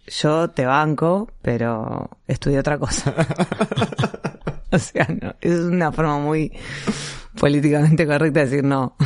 yo 0.06 0.50
te 0.50 0.64
banco, 0.64 1.30
pero 1.42 2.10
estudié 2.28 2.58
otra 2.58 2.78
cosa. 2.78 3.12
o 4.70 4.78
sea, 4.78 5.08
no, 5.08 5.34
es 5.40 5.58
una 5.58 5.90
forma 5.90 6.18
muy 6.18 6.52
políticamente 7.38 8.06
correcta 8.06 8.40
de 8.40 8.46
decir 8.46 8.64
no. 8.64 8.96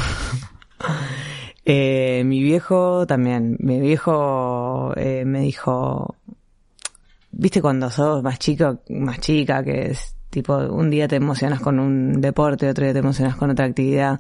Eh, 1.71 2.23
mi 2.25 2.43
viejo 2.43 3.07
también, 3.07 3.59
mi 3.61 3.79
viejo 3.79 4.95
eh, 4.97 5.27
me 5.27 5.41
dijo, 5.41 6.17
viste 7.31 7.61
cuando 7.61 7.91
sos 7.91 8.23
más 8.23 8.39
chico, 8.39 8.79
más 8.89 9.21
chica, 9.21 9.63
que 9.63 9.91
es 9.91 10.17
tipo, 10.31 10.57
un 10.57 10.89
día 10.89 11.07
te 11.07 11.17
emocionas 11.17 11.61
con 11.61 11.79
un 11.79 12.23
deporte, 12.23 12.71
otro 12.71 12.85
día 12.85 12.95
te 12.95 13.01
emocionas 13.01 13.37
con 13.37 13.51
otra 13.51 13.67
actividad. 13.67 14.19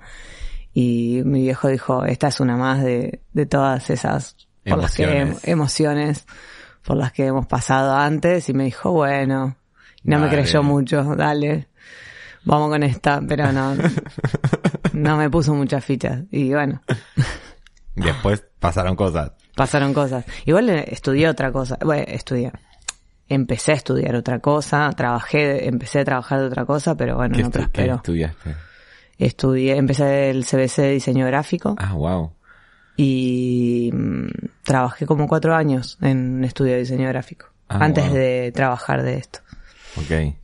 Y 0.74 1.22
mi 1.24 1.40
viejo 1.40 1.68
dijo, 1.68 2.04
esta 2.04 2.28
es 2.28 2.38
una 2.40 2.58
más 2.58 2.84
de, 2.84 3.22
de 3.32 3.46
todas 3.46 3.88
esas 3.88 4.36
por 4.68 4.82
las 4.82 4.94
que, 4.94 5.04
Emociones. 5.04 5.48
emociones 5.48 6.26
por 6.84 6.98
las 6.98 7.12
que 7.12 7.24
hemos 7.24 7.46
pasado 7.46 7.96
antes. 7.96 8.46
Y 8.50 8.52
me 8.52 8.64
dijo, 8.64 8.92
bueno, 8.92 9.56
no 10.04 10.18
me 10.18 10.28
creyó 10.28 10.62
mucho, 10.62 11.02
dale, 11.16 11.68
vamos 12.44 12.68
con 12.68 12.82
esta, 12.82 13.22
pero 13.26 13.52
no, 13.52 13.74
no 14.98 15.16
me 15.16 15.30
puso 15.30 15.54
muchas 15.54 15.84
fichas. 15.84 16.24
Y 16.30 16.52
bueno, 16.52 16.82
Después 17.94 18.44
pasaron 18.60 18.94
cosas. 18.96 19.32
pasaron 19.56 19.92
cosas. 19.92 20.24
Igual 20.46 20.68
estudié 20.70 21.28
otra 21.28 21.50
cosa. 21.52 21.78
Bueno, 21.84 22.04
estudié. 22.06 22.52
Empecé 23.28 23.72
a 23.72 23.74
estudiar 23.74 24.14
otra 24.14 24.38
cosa, 24.38 24.90
trabajé, 24.96 25.68
empecé 25.68 26.00
a 26.00 26.04
trabajar 26.04 26.40
de 26.40 26.46
otra 26.46 26.64
cosa, 26.64 26.94
pero 26.96 27.16
bueno, 27.16 27.36
¿Qué, 27.36 27.42
no 27.42 27.50
prosperó. 27.50 27.96
estudiaste? 27.96 28.54
Estudié, 29.18 29.76
empecé 29.76 30.30
el 30.30 30.44
CBC 30.46 30.76
de 30.82 30.90
diseño 30.92 31.26
gráfico 31.26 31.74
Ah, 31.78 31.92
wow. 31.92 32.32
y 32.96 33.90
mm, 33.92 34.28
trabajé 34.64 35.04
como 35.06 35.26
cuatro 35.28 35.54
años 35.54 35.98
en 36.00 36.36
un 36.36 36.44
estudio 36.44 36.72
de 36.74 36.78
diseño 36.80 37.08
gráfico. 37.08 37.46
Ah, 37.68 37.84
antes 37.84 38.06
wow. 38.06 38.14
de 38.14 38.52
trabajar 38.54 39.02
de 39.02 39.16
esto. 39.18 39.40
Ok. 39.96 40.34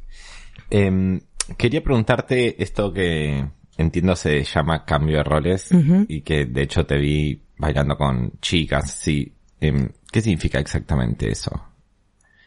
Em, 0.70 1.20
quería 1.56 1.82
preguntarte 1.82 2.62
esto 2.62 2.92
que 2.92 3.48
entiendo 3.76 4.16
se 4.16 4.42
llama 4.44 4.84
cambio 4.84 5.18
de 5.18 5.24
roles 5.24 5.70
y 6.08 6.20
que 6.22 6.46
de 6.46 6.62
hecho 6.62 6.86
te 6.86 6.98
vi 6.98 7.40
bailando 7.56 7.96
con 7.96 8.32
chicas, 8.40 8.90
sí. 8.90 9.32
Em, 9.60 9.88
¿Qué 10.10 10.20
significa 10.20 10.58
exactamente 10.58 11.30
eso? 11.30 11.50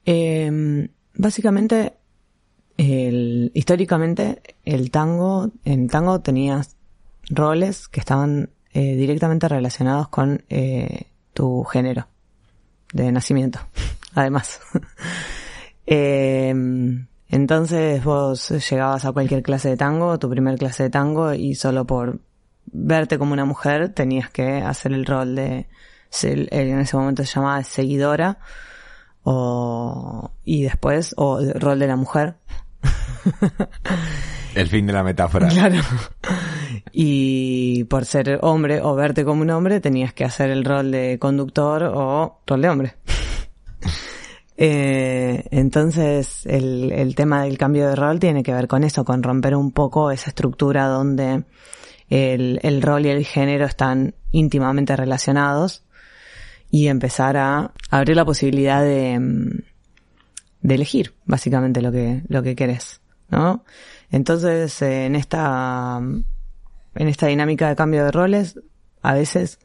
Eh, 0.05 0.87
básicamente, 1.15 1.93
el, 2.77 3.51
históricamente, 3.53 4.41
el 4.63 4.89
tango, 4.91 5.51
en 5.65 5.87
tango 5.87 6.21
tenías 6.21 6.77
roles 7.29 7.87
que 7.87 7.99
estaban 7.99 8.49
eh, 8.73 8.95
directamente 8.95 9.49
relacionados 9.49 10.07
con 10.09 10.43
eh, 10.49 11.07
tu 11.33 11.63
género 11.63 12.07
de 12.93 13.11
nacimiento, 13.11 13.59
además. 14.13 14.61
Eh, 17.29 17.35
entonces 17.35 18.03
vos 18.03 18.49
llegabas 18.69 19.05
a 19.05 19.11
cualquier 19.11 19.43
clase 19.43 19.69
de 19.69 19.77
tango, 19.77 20.17
tu 20.19 20.29
primer 20.29 20.57
clase 20.57 20.83
de 20.83 20.89
tango, 20.89 21.33
y 21.33 21.55
solo 21.55 21.85
por 21.85 22.19
verte 22.65 23.17
como 23.17 23.33
una 23.33 23.45
mujer 23.45 23.89
tenías 23.93 24.29
que 24.29 24.57
hacer 24.61 24.93
el 24.93 25.05
rol 25.05 25.35
de, 25.35 25.67
se- 26.09 26.47
en 26.51 26.79
ese 26.79 26.97
momento 26.97 27.23
se 27.23 27.33
llamaba 27.35 27.63
seguidora, 27.63 28.39
o, 29.23 30.31
y 30.45 30.63
después, 30.63 31.13
o 31.17 31.39
el 31.39 31.53
rol 31.59 31.79
de 31.79 31.87
la 31.87 31.95
mujer. 31.95 32.35
El 34.55 34.67
fin 34.69 34.87
de 34.87 34.93
la 34.93 35.03
metáfora. 35.03 35.49
Claro. 35.49 35.75
Y 36.91 37.83
por 37.83 38.05
ser 38.05 38.39
hombre 38.41 38.81
o 38.81 38.95
verte 38.95 39.23
como 39.23 39.41
un 39.43 39.51
hombre, 39.51 39.79
tenías 39.81 40.13
que 40.13 40.23
hacer 40.25 40.49
el 40.49 40.65
rol 40.65 40.89
de 40.89 41.19
conductor 41.19 41.83
o 41.83 42.39
rol 42.47 42.61
de 42.61 42.69
hombre. 42.69 42.95
Eh, 44.57 45.45
entonces, 45.51 46.45
el, 46.45 46.91
el 46.91 47.15
tema 47.15 47.43
del 47.43 47.57
cambio 47.57 47.87
de 47.87 47.95
rol 47.95 48.19
tiene 48.19 48.41
que 48.43 48.53
ver 48.53 48.67
con 48.67 48.83
eso, 48.83 49.05
con 49.05 49.21
romper 49.21 49.55
un 49.55 49.71
poco 49.71 50.11
esa 50.11 50.29
estructura 50.31 50.87
donde 50.87 51.43
el, 52.09 52.81
rol 52.81 53.05
y 53.05 53.09
el 53.09 53.25
género 53.25 53.65
están 53.65 54.15
íntimamente 54.31 54.95
relacionados 54.95 55.83
y 56.69 56.87
empezar 56.87 57.37
a 57.37 57.71
abrir 57.89 58.15
la 58.15 58.25
posibilidad 58.25 58.81
de, 58.81 59.19
mm, 59.19 59.49
de 60.61 60.75
elegir 60.75 61.13
básicamente 61.25 61.81
lo 61.81 61.91
que, 61.91 62.23
lo 62.27 62.43
que 62.43 62.55
querés, 62.55 63.01
¿no? 63.29 63.63
Entonces, 64.09 64.81
en 64.81 65.15
esta, 65.15 65.99
en 65.99 67.07
esta 67.07 67.27
dinámica 67.27 67.69
de 67.69 67.75
cambio 67.75 68.05
de 68.05 68.11
roles, 68.11 68.59
a 69.01 69.13
veces 69.13 69.59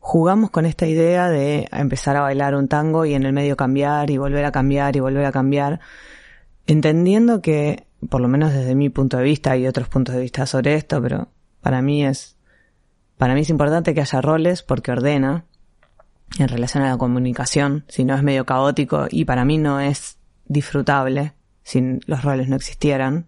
jugamos 0.00 0.50
con 0.50 0.66
esta 0.66 0.86
idea 0.86 1.28
de 1.28 1.68
empezar 1.72 2.16
a 2.16 2.22
bailar 2.22 2.54
un 2.54 2.68
tango 2.68 3.04
y 3.04 3.14
en 3.14 3.24
el 3.24 3.32
medio 3.32 3.56
cambiar 3.56 4.10
y 4.10 4.16
volver 4.16 4.44
a 4.44 4.52
cambiar 4.52 4.96
y 4.96 5.00
volver 5.00 5.24
a 5.24 5.32
cambiar, 5.32 5.80
entendiendo 6.66 7.42
que, 7.42 7.86
por 8.08 8.20
lo 8.20 8.28
menos 8.28 8.52
desde 8.52 8.74
mi 8.74 8.88
punto 8.88 9.16
de 9.16 9.24
vista, 9.24 9.52
hay 9.52 9.66
otros 9.66 9.88
puntos 9.88 10.14
de 10.14 10.22
vista 10.22 10.46
sobre 10.46 10.74
esto, 10.74 11.02
pero 11.02 11.28
para 11.60 11.82
mí 11.82 12.04
es, 12.04 12.36
para 13.16 13.34
mí 13.34 13.40
es 13.40 13.50
importante 13.50 13.94
que 13.94 14.00
haya 14.00 14.20
roles 14.20 14.62
porque 14.62 14.92
ordena 14.92 15.44
en 16.38 16.48
relación 16.48 16.84
a 16.84 16.90
la 16.90 16.98
comunicación, 16.98 17.84
si 17.88 18.04
no 18.04 18.14
es 18.14 18.22
medio 18.22 18.44
caótico 18.44 19.06
y 19.10 19.24
para 19.24 19.44
mí 19.44 19.58
no 19.58 19.80
es 19.80 20.18
disfrutable 20.46 21.34
si 21.62 22.00
los 22.06 22.22
roles 22.22 22.48
no 22.48 22.56
existieran. 22.56 23.26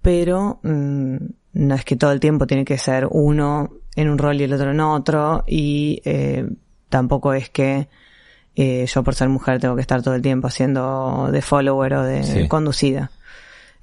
Pero 0.00 0.60
mm, 0.62 1.16
no 1.52 1.74
es 1.74 1.84
que 1.84 1.96
todo 1.96 2.12
el 2.12 2.20
tiempo 2.20 2.46
tiene 2.46 2.64
que 2.64 2.78
ser 2.78 3.06
uno 3.10 3.81
en 3.96 4.08
un 4.08 4.18
rol 4.18 4.40
y 4.40 4.44
el 4.44 4.52
otro 4.52 4.70
en 4.70 4.80
otro 4.80 5.44
y 5.46 6.00
eh, 6.04 6.48
tampoco 6.88 7.34
es 7.34 7.50
que 7.50 7.88
eh, 8.54 8.86
yo 8.86 9.02
por 9.02 9.14
ser 9.14 9.28
mujer 9.28 9.60
tengo 9.60 9.74
que 9.74 9.80
estar 9.80 10.02
todo 10.02 10.14
el 10.14 10.22
tiempo 10.22 10.48
haciendo 10.48 11.28
de 11.32 11.42
follower 11.42 11.94
o 11.94 12.02
de 12.02 12.22
Sí. 12.22 12.48
conducida. 12.48 13.10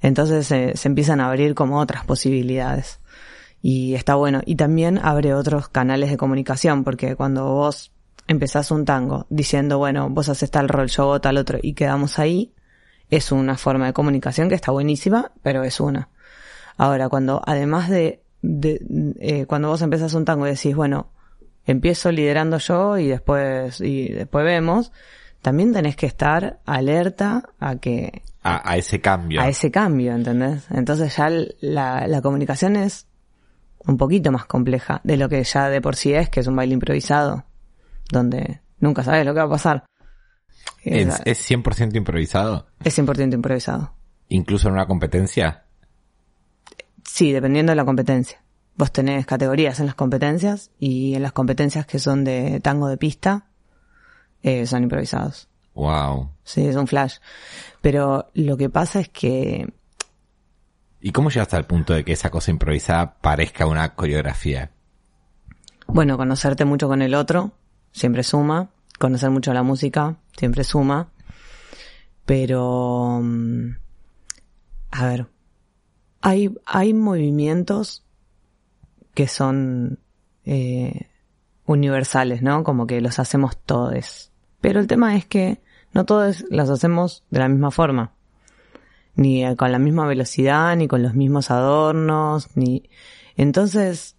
Entonces 0.00 0.50
eh, 0.52 0.72
se 0.76 0.88
empiezan 0.88 1.20
a 1.20 1.28
abrir 1.28 1.54
como 1.54 1.78
otras 1.78 2.04
posibilidades. 2.04 3.00
Y 3.62 3.94
está 3.94 4.14
bueno. 4.14 4.40
Y 4.46 4.54
también 4.56 4.98
abre 5.02 5.34
otros 5.34 5.68
canales 5.68 6.10
de 6.10 6.16
comunicación, 6.16 6.82
porque 6.82 7.14
cuando 7.16 7.44
vos 7.52 7.92
empezás 8.26 8.70
un 8.70 8.84
tango 8.86 9.26
diciendo, 9.28 9.76
bueno, 9.76 10.08
vos 10.08 10.28
haces 10.30 10.50
tal 10.50 10.68
rol, 10.68 10.88
yo 10.88 11.02
hago 11.02 11.20
tal 11.20 11.36
otro, 11.36 11.58
y 11.60 11.74
quedamos 11.74 12.18
ahí, 12.18 12.54
es 13.10 13.32
una 13.32 13.58
forma 13.58 13.86
de 13.86 13.92
comunicación 13.92 14.48
que 14.48 14.54
está 14.54 14.70
buenísima, 14.72 15.32
pero 15.42 15.62
es 15.64 15.78
una. 15.80 16.08
Ahora, 16.78 17.08
cuando 17.10 17.42
además 17.44 17.90
de, 17.90 18.19
de 18.42 18.80
eh, 19.20 19.46
cuando 19.46 19.68
vos 19.68 19.82
empezás 19.82 20.14
un 20.14 20.24
tango 20.24 20.46
y 20.46 20.50
decís, 20.50 20.74
bueno, 20.74 21.10
empiezo 21.66 22.10
liderando 22.10 22.58
yo 22.58 22.98
y 22.98 23.08
después, 23.08 23.80
y 23.80 24.08
después 24.08 24.44
vemos, 24.44 24.92
también 25.42 25.72
tenés 25.72 25.96
que 25.96 26.06
estar 26.06 26.60
alerta 26.66 27.50
a 27.58 27.76
que 27.76 28.22
A, 28.42 28.70
a 28.70 28.76
ese 28.76 29.00
cambio. 29.00 29.40
a 29.40 29.48
ese 29.48 29.70
cambio, 29.70 30.12
¿entendés? 30.12 30.66
Entonces 30.70 31.16
ya 31.16 31.30
la, 31.60 32.06
la 32.06 32.22
comunicación 32.22 32.76
es 32.76 33.06
un 33.86 33.96
poquito 33.96 34.30
más 34.32 34.46
compleja 34.46 35.00
de 35.04 35.16
lo 35.16 35.28
que 35.28 35.42
ya 35.42 35.68
de 35.68 35.80
por 35.80 35.96
sí 35.96 36.12
es, 36.12 36.28
que 36.28 36.40
es 36.40 36.46
un 36.46 36.56
baile 36.56 36.74
improvisado, 36.74 37.44
donde 38.10 38.60
nunca 38.78 39.02
sabes 39.02 39.24
lo 39.24 39.32
que 39.32 39.40
va 39.40 39.46
a 39.46 39.50
pasar. 39.50 39.84
¿Es, 40.82 41.20
es 41.24 41.50
100% 41.50 41.96
improvisado? 41.96 42.66
es 42.82 42.98
100% 42.98 43.34
improvisado. 43.34 43.94
Incluso 44.28 44.68
en 44.68 44.74
una 44.74 44.86
competencia. 44.86 45.64
Sí, 47.12 47.32
dependiendo 47.32 47.72
de 47.72 47.76
la 47.76 47.84
competencia. 47.84 48.40
Vos 48.76 48.92
tenés 48.92 49.26
categorías 49.26 49.80
en 49.80 49.86
las 49.86 49.96
competencias 49.96 50.70
y 50.78 51.14
en 51.14 51.22
las 51.22 51.32
competencias 51.32 51.84
que 51.84 51.98
son 51.98 52.22
de 52.24 52.60
tango 52.60 52.88
de 52.88 52.96
pista, 52.96 53.46
eh, 54.42 54.64
son 54.64 54.84
improvisados. 54.84 55.48
Wow. 55.74 56.30
Sí, 56.44 56.66
es 56.66 56.76
un 56.76 56.86
flash. 56.86 57.16
Pero 57.80 58.30
lo 58.34 58.56
que 58.56 58.70
pasa 58.70 59.00
es 59.00 59.08
que 59.08 59.66
¿Y 61.00 61.10
cómo 61.10 61.30
llegaste 61.30 61.56
al 61.56 61.66
punto 61.66 61.94
de 61.94 62.04
que 62.04 62.12
esa 62.12 62.30
cosa 62.30 62.52
improvisada 62.52 63.18
parezca 63.20 63.66
una 63.66 63.94
coreografía? 63.94 64.70
Bueno, 65.88 66.16
conocerte 66.16 66.64
mucho 66.64 66.86
con 66.88 67.02
el 67.02 67.14
otro 67.14 67.52
siempre 67.90 68.22
suma, 68.22 68.70
conocer 68.98 69.30
mucho 69.30 69.52
la 69.52 69.64
música 69.64 70.16
siempre 70.38 70.62
suma, 70.62 71.08
pero 72.24 73.20
mm, 73.20 73.70
a 74.92 75.06
ver, 75.06 75.26
hay 76.20 76.54
hay 76.66 76.94
movimientos 76.94 78.04
que 79.14 79.28
son 79.28 79.98
eh, 80.44 81.08
universales, 81.66 82.42
¿no? 82.42 82.64
Como 82.64 82.86
que 82.86 83.00
los 83.00 83.18
hacemos 83.18 83.56
todos, 83.58 84.30
pero 84.60 84.80
el 84.80 84.86
tema 84.86 85.16
es 85.16 85.26
que 85.26 85.60
no 85.92 86.04
todos 86.04 86.44
los 86.50 86.70
hacemos 86.70 87.24
de 87.30 87.40
la 87.40 87.48
misma 87.48 87.70
forma, 87.70 88.12
ni 89.14 89.44
eh, 89.44 89.56
con 89.56 89.72
la 89.72 89.78
misma 89.78 90.06
velocidad, 90.06 90.76
ni 90.76 90.88
con 90.88 91.02
los 91.02 91.14
mismos 91.14 91.50
adornos, 91.50 92.48
ni 92.56 92.88
entonces 93.36 94.16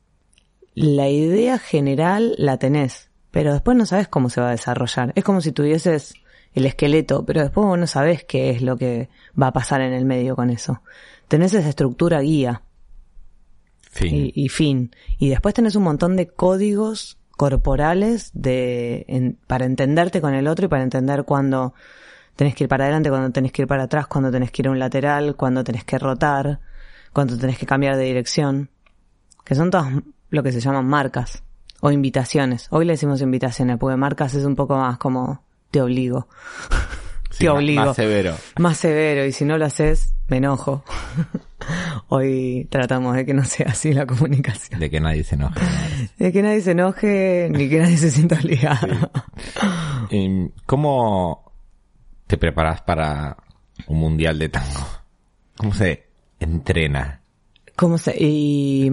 la 0.73 1.09
idea 1.09 1.57
general 1.59 2.35
la 2.37 2.57
tenés, 2.57 3.09
pero 3.31 3.53
después 3.53 3.77
no 3.77 3.85
sabes 3.85 4.07
cómo 4.07 4.29
se 4.29 4.41
va 4.41 4.49
a 4.49 4.51
desarrollar. 4.51 5.13
Es 5.15 5.23
como 5.23 5.41
si 5.41 5.51
tuvieses 5.51 6.13
el 6.53 6.65
esqueleto, 6.65 7.25
pero 7.25 7.41
después 7.41 7.65
vos 7.65 7.77
no 7.77 7.87
sabés 7.87 8.23
qué 8.23 8.49
es 8.49 8.61
lo 8.61 8.77
que 8.77 9.09
va 9.39 9.47
a 9.47 9.53
pasar 9.53 9.81
en 9.81 9.93
el 9.93 10.05
medio 10.05 10.35
con 10.35 10.49
eso. 10.49 10.81
Tenés 11.31 11.53
esa 11.53 11.69
estructura 11.69 12.19
guía 12.19 12.61
Fin. 13.89 14.13
y, 14.13 14.31
y 14.35 14.49
fin. 14.49 14.91
Y 15.17 15.29
después 15.29 15.53
tenés 15.53 15.77
un 15.77 15.83
montón 15.83 16.17
de 16.17 16.27
códigos 16.27 17.17
corporales 17.37 18.31
de, 18.33 19.05
en- 19.07 19.37
para 19.47 19.63
entenderte 19.65 20.19
con 20.19 20.33
el 20.33 20.45
otro 20.49 20.65
y 20.65 20.67
para 20.67 20.83
entender 20.83 21.23
cuándo 21.23 21.73
tenés 22.35 22.53
que 22.53 22.65
ir 22.65 22.67
para 22.67 22.83
adelante, 22.83 23.09
cuándo 23.09 23.31
tenés 23.31 23.53
que 23.53 23.61
ir 23.61 23.67
para 23.69 23.83
atrás, 23.83 24.07
cuándo 24.07 24.29
tenés 24.29 24.51
que 24.51 24.61
ir 24.61 24.67
a 24.67 24.71
un 24.71 24.79
lateral, 24.79 25.37
cuándo 25.37 25.63
tenés 25.63 25.85
que 25.85 25.97
rotar, 25.97 26.59
cuándo 27.13 27.37
tenés 27.37 27.57
que 27.57 27.65
cambiar 27.65 27.95
de 27.95 28.03
dirección. 28.03 28.69
Que 29.45 29.55
son 29.55 29.71
todas 29.71 29.87
lo 30.29 30.43
que 30.43 30.51
se 30.51 30.59
llaman 30.59 30.85
marcas 30.85 31.43
o 31.79 31.91
invitaciones. 31.91 32.67
Hoy 32.71 32.83
le 32.85 32.93
decimos 32.93 33.21
invitaciones 33.21 33.77
porque 33.77 33.95
marcas 33.95 34.33
es 34.33 34.43
un 34.43 34.55
poco 34.57 34.75
más 34.77 34.97
como 34.97 35.43
te 35.71 35.81
obligo. 35.81 36.27
Sí, 37.31 37.45
te 37.45 37.49
obligo. 37.49 37.85
Más 37.85 37.95
severo. 37.95 38.35
Más 38.59 38.75
severo 38.75 39.25
y 39.25 39.31
si 39.31 39.45
no 39.45 39.57
lo 39.57 39.63
haces, 39.65 40.13
me 40.31 40.37
enojo. 40.37 40.83
Hoy 42.07 42.67
tratamos 42.71 43.15
de 43.15 43.25
que 43.25 43.33
no 43.33 43.43
sea 43.43 43.67
así 43.69 43.93
la 43.93 44.05
comunicación. 44.05 44.79
De 44.79 44.89
que 44.89 44.99
nadie 45.01 45.23
se 45.25 45.35
enoje. 45.35 45.59
De 46.17 46.31
que 46.31 46.41
nadie 46.41 46.61
se 46.61 46.71
enoje 46.71 47.49
ni 47.51 47.69
que 47.69 47.79
nadie 47.79 47.97
se 47.97 48.09
sienta 48.09 48.35
obligado. 48.35 49.11
Em, 50.09 50.49
¿Cómo 50.65 51.51
te 52.27 52.37
preparas 52.37 52.81
para 52.81 53.35
un 53.87 53.99
mundial 53.99 54.39
de 54.39 54.49
tango? 54.49 54.87
¿Cómo 55.57 55.73
se 55.73 56.07
entrena? 56.39 57.21
¿Cómo 57.75 57.97
se, 57.97 58.15
y, 58.17 58.89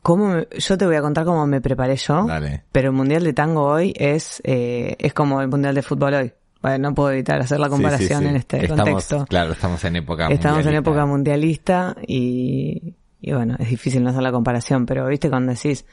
cómo 0.00 0.28
me- 0.28 0.48
yo 0.58 0.78
te 0.78 0.86
voy 0.86 0.96
a 0.96 1.02
contar 1.02 1.24
cómo 1.26 1.46
me 1.46 1.60
preparé 1.60 1.96
yo. 1.96 2.24
Dale. 2.26 2.64
Pero 2.72 2.88
el 2.90 2.94
mundial 2.96 3.24
de 3.24 3.32
tango 3.34 3.64
hoy 3.66 3.92
es, 3.96 4.40
eh, 4.44 4.96
es 4.98 5.12
como 5.12 5.40
el 5.42 5.48
mundial 5.48 5.74
de 5.74 5.82
fútbol 5.82 6.14
hoy. 6.14 6.32
Bueno, 6.62 6.90
no 6.90 6.94
puedo 6.94 7.10
evitar 7.10 7.40
hacer 7.40 7.58
la 7.60 7.68
comparación 7.68 8.20
Sí, 8.20 8.24
sí, 8.24 8.28
sí. 8.28 8.30
en 8.30 8.36
este 8.36 8.66
estamos, 8.66 8.84
contexto. 8.84 9.26
Claro, 9.26 9.52
estamos 9.52 9.82
en 9.84 9.96
época 9.96 10.28
Estamos 10.28 10.64
en 10.66 10.74
mundialista. 10.74 10.78
época 10.78 11.06
mundialista 11.06 11.96
y, 12.06 12.94
y 13.20 13.32
bueno, 13.32 13.56
es 13.58 13.68
difícil 13.68 14.02
no 14.04 14.10
hacer 14.10 14.22
la 14.22 14.32
comparación, 14.32 14.86
pero 14.86 15.06
viste 15.06 15.28
cuando 15.28 15.52
decís, 15.52 15.84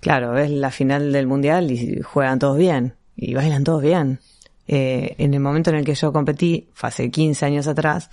claro, 0.00 0.32
ves 0.32 0.50
la 0.50 0.70
final 0.70 1.12
del 1.12 1.26
mundial 1.26 1.70
y 1.70 2.00
juegan 2.02 2.38
todos 2.38 2.58
bien 2.58 2.94
y 3.16 3.34
bailan 3.34 3.64
todos 3.64 3.82
bien. 3.82 4.20
Eh, 4.68 5.14
en 5.18 5.34
el 5.34 5.40
momento 5.40 5.70
en 5.70 5.76
el 5.76 5.84
que 5.84 5.94
yo 5.94 6.12
competí, 6.12 6.68
fue 6.74 6.88
hace 6.88 7.10
15 7.10 7.46
años 7.46 7.66
atrás, 7.66 8.10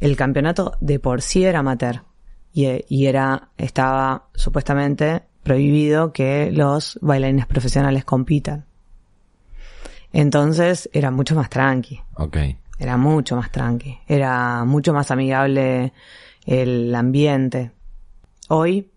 el 0.00 0.16
campeonato 0.16 0.72
de 0.80 0.98
por 0.98 1.22
sí 1.22 1.44
era 1.44 1.58
amateur. 1.60 2.02
y, 2.52 2.66
y 2.88 3.06
era, 3.06 3.50
estaba 3.58 4.28
supuestamente 4.34 5.22
prohibido 5.42 6.12
que 6.12 6.50
los 6.52 6.98
bailarines 7.02 7.46
profesionales 7.46 8.04
compitan. 8.04 8.64
Entonces 10.12 10.88
era 10.92 11.10
mucho 11.10 11.34
más 11.34 11.50
tranqui. 11.50 12.00
Ok. 12.14 12.36
Era 12.78 12.96
mucho 12.96 13.36
más 13.36 13.50
tranqui. 13.50 13.98
Era 14.06 14.64
mucho 14.64 14.92
más 14.92 15.10
amigable 15.10 15.92
el 16.46 16.94
ambiente. 16.94 17.72
Hoy 18.48 18.90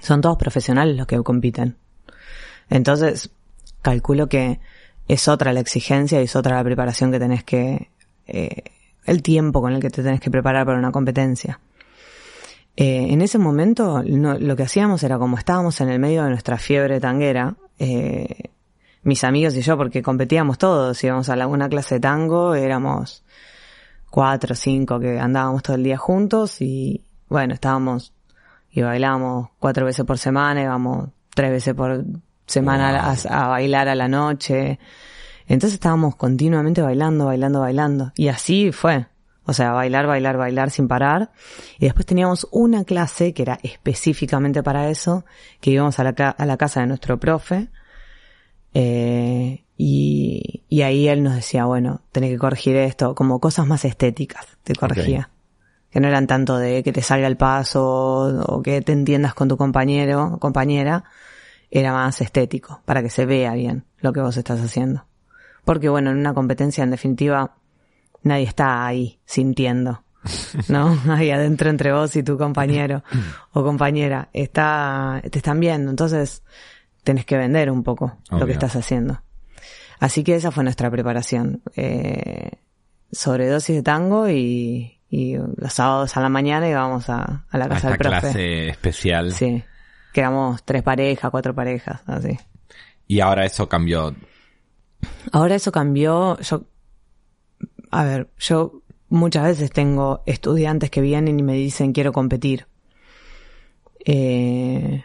son 0.00 0.20
todos 0.20 0.36
profesionales 0.36 0.96
los 0.96 1.06
que 1.06 1.18
compiten. 1.22 1.76
Entonces, 2.68 3.30
calculo 3.82 4.28
que 4.28 4.60
es 5.08 5.28
otra 5.28 5.52
la 5.52 5.60
exigencia 5.60 6.20
y 6.20 6.24
es 6.24 6.36
otra 6.36 6.56
la 6.56 6.64
preparación 6.64 7.10
que 7.10 7.18
tenés 7.18 7.42
que, 7.42 7.90
eh, 8.26 8.62
el 9.04 9.22
tiempo 9.22 9.60
con 9.60 9.72
el 9.72 9.80
que 9.80 9.90
te 9.90 10.02
tenés 10.02 10.20
que 10.20 10.30
preparar 10.30 10.64
para 10.64 10.78
una 10.78 10.92
competencia. 10.92 11.58
Eh, 12.76 13.08
en 13.10 13.20
ese 13.20 13.38
momento 13.38 14.02
lo 14.04 14.56
que 14.56 14.62
hacíamos 14.62 15.02
era 15.02 15.18
como 15.18 15.36
estábamos 15.36 15.80
en 15.80 15.88
el 15.88 15.98
medio 15.98 16.22
de 16.22 16.30
nuestra 16.30 16.56
fiebre 16.56 17.00
tanguera, 17.00 17.56
eh, 17.78 18.49
mis 19.02 19.24
amigos 19.24 19.54
y 19.56 19.62
yo, 19.62 19.76
porque 19.76 20.02
competíamos 20.02 20.58
todos, 20.58 21.02
íbamos 21.02 21.28
a 21.28 21.34
alguna 21.34 21.68
clase 21.68 21.96
de 21.96 22.00
tango, 22.00 22.54
éramos 22.54 23.24
cuatro 24.10 24.52
o 24.52 24.56
cinco 24.56 24.98
que 25.00 25.18
andábamos 25.18 25.62
todo 25.62 25.76
el 25.76 25.84
día 25.84 25.96
juntos 25.96 26.60
y 26.60 27.04
bueno, 27.28 27.54
estábamos 27.54 28.12
y 28.70 28.82
bailábamos 28.82 29.48
cuatro 29.58 29.86
veces 29.86 30.04
por 30.04 30.18
semana, 30.18 30.62
íbamos 30.62 31.08
tres 31.34 31.50
veces 31.50 31.74
por 31.74 32.04
semana 32.46 33.14
a, 33.28 33.48
bailar 33.48 33.88
a 33.88 33.94
la 33.94 34.08
noche. 34.08 34.78
Entonces 35.46 35.74
estábamos 35.74 36.16
continuamente 36.16 36.82
bailando, 36.82 37.26
bailando, 37.26 37.60
bailando. 37.60 38.12
Y 38.16 38.28
así 38.28 38.72
fue. 38.72 39.06
O 39.44 39.52
sea, 39.52 39.72
bailar, 39.72 40.06
bailar, 40.06 40.36
bailar 40.36 40.70
sin 40.70 40.86
parar. 40.86 41.32
Y 41.78 41.86
después 41.86 42.06
teníamos 42.06 42.46
una 42.52 42.84
clase 42.84 43.32
que 43.32 43.42
era 43.42 43.58
específicamente 43.62 44.62
para 44.62 44.88
eso, 44.90 45.24
que 45.60 45.70
íbamos 45.70 45.98
a 45.98 46.04
la, 46.04 46.10
a 46.10 46.46
la 46.46 46.56
casa 46.56 46.80
de 46.80 46.86
nuestro 46.86 47.18
profe. 47.18 47.68
Eh, 48.74 49.64
y, 49.76 50.62
y, 50.68 50.82
ahí 50.82 51.08
él 51.08 51.22
nos 51.22 51.34
decía, 51.34 51.64
bueno, 51.64 52.02
tenés 52.12 52.30
que 52.30 52.38
corregir 52.38 52.76
esto, 52.76 53.14
como 53.14 53.40
cosas 53.40 53.66
más 53.66 53.84
estéticas, 53.84 54.46
te 54.62 54.74
corregía. 54.74 55.30
Que 55.90 56.00
no 56.00 56.06
eran 56.06 56.26
tanto 56.26 56.56
de 56.58 56.82
que 56.82 56.92
te 56.92 57.02
salga 57.02 57.26
el 57.26 57.36
paso 57.36 58.44
o 58.46 58.62
que 58.62 58.80
te 58.82 58.92
entiendas 58.92 59.34
con 59.34 59.48
tu 59.48 59.56
compañero 59.56 60.34
o 60.34 60.38
compañera, 60.38 61.04
era 61.70 61.92
más 61.92 62.20
estético, 62.20 62.82
para 62.84 63.02
que 63.02 63.10
se 63.10 63.26
vea 63.26 63.54
bien 63.54 63.84
lo 64.00 64.12
que 64.12 64.20
vos 64.20 64.36
estás 64.36 64.60
haciendo. 64.60 65.06
Porque 65.64 65.88
bueno, 65.88 66.10
en 66.10 66.18
una 66.18 66.34
competencia 66.34 66.84
en 66.84 66.90
definitiva 66.90 67.56
nadie 68.22 68.44
está 68.44 68.86
ahí 68.86 69.18
sintiendo, 69.24 70.02
¿no? 70.68 70.98
Ahí 71.08 71.30
adentro 71.30 71.70
entre 71.70 71.92
vos 71.92 72.14
y 72.16 72.22
tu 72.22 72.36
compañero 72.36 73.02
o 73.52 73.62
compañera. 73.62 74.28
Está, 74.32 75.22
te 75.30 75.38
están 75.38 75.60
viendo, 75.60 75.90
entonces 75.90 76.42
tenés 77.02 77.24
que 77.24 77.36
vender 77.36 77.70
un 77.70 77.82
poco 77.82 78.18
lo 78.30 78.46
que 78.46 78.52
estás 78.52 78.76
haciendo. 78.76 79.22
Así 79.98 80.24
que 80.24 80.34
esa 80.34 80.50
fue 80.50 80.64
nuestra 80.64 80.90
preparación. 80.90 81.62
Eh, 81.76 82.50
sobredosis 83.12 83.76
de 83.76 83.82
tango 83.82 84.28
y, 84.28 85.00
y 85.10 85.36
los 85.36 85.72
sábados 85.72 86.16
a 86.16 86.20
la 86.20 86.28
mañana 86.28 86.68
íbamos 86.68 87.10
a, 87.10 87.44
a 87.50 87.58
la 87.58 87.68
casa 87.68 87.88
a 87.88 87.90
del 87.90 87.98
profe. 87.98 88.20
clase 88.20 88.68
especial. 88.68 89.32
Sí. 89.32 89.62
Quedamos 90.12 90.62
tres 90.64 90.82
parejas, 90.82 91.30
cuatro 91.30 91.54
parejas, 91.54 92.00
así. 92.06 92.38
Y 93.06 93.20
ahora 93.20 93.44
eso 93.44 93.68
cambió. 93.68 94.14
Ahora 95.32 95.54
eso 95.54 95.70
cambió. 95.70 96.38
Yo, 96.40 96.64
a 97.90 98.04
ver, 98.04 98.30
yo 98.38 98.82
muchas 99.08 99.44
veces 99.44 99.70
tengo 99.70 100.22
estudiantes 100.26 100.90
que 100.90 101.00
vienen 101.00 101.38
y 101.38 101.42
me 101.42 101.54
dicen 101.54 101.92
quiero 101.92 102.12
competir. 102.12 102.66
Eh, 104.04 105.04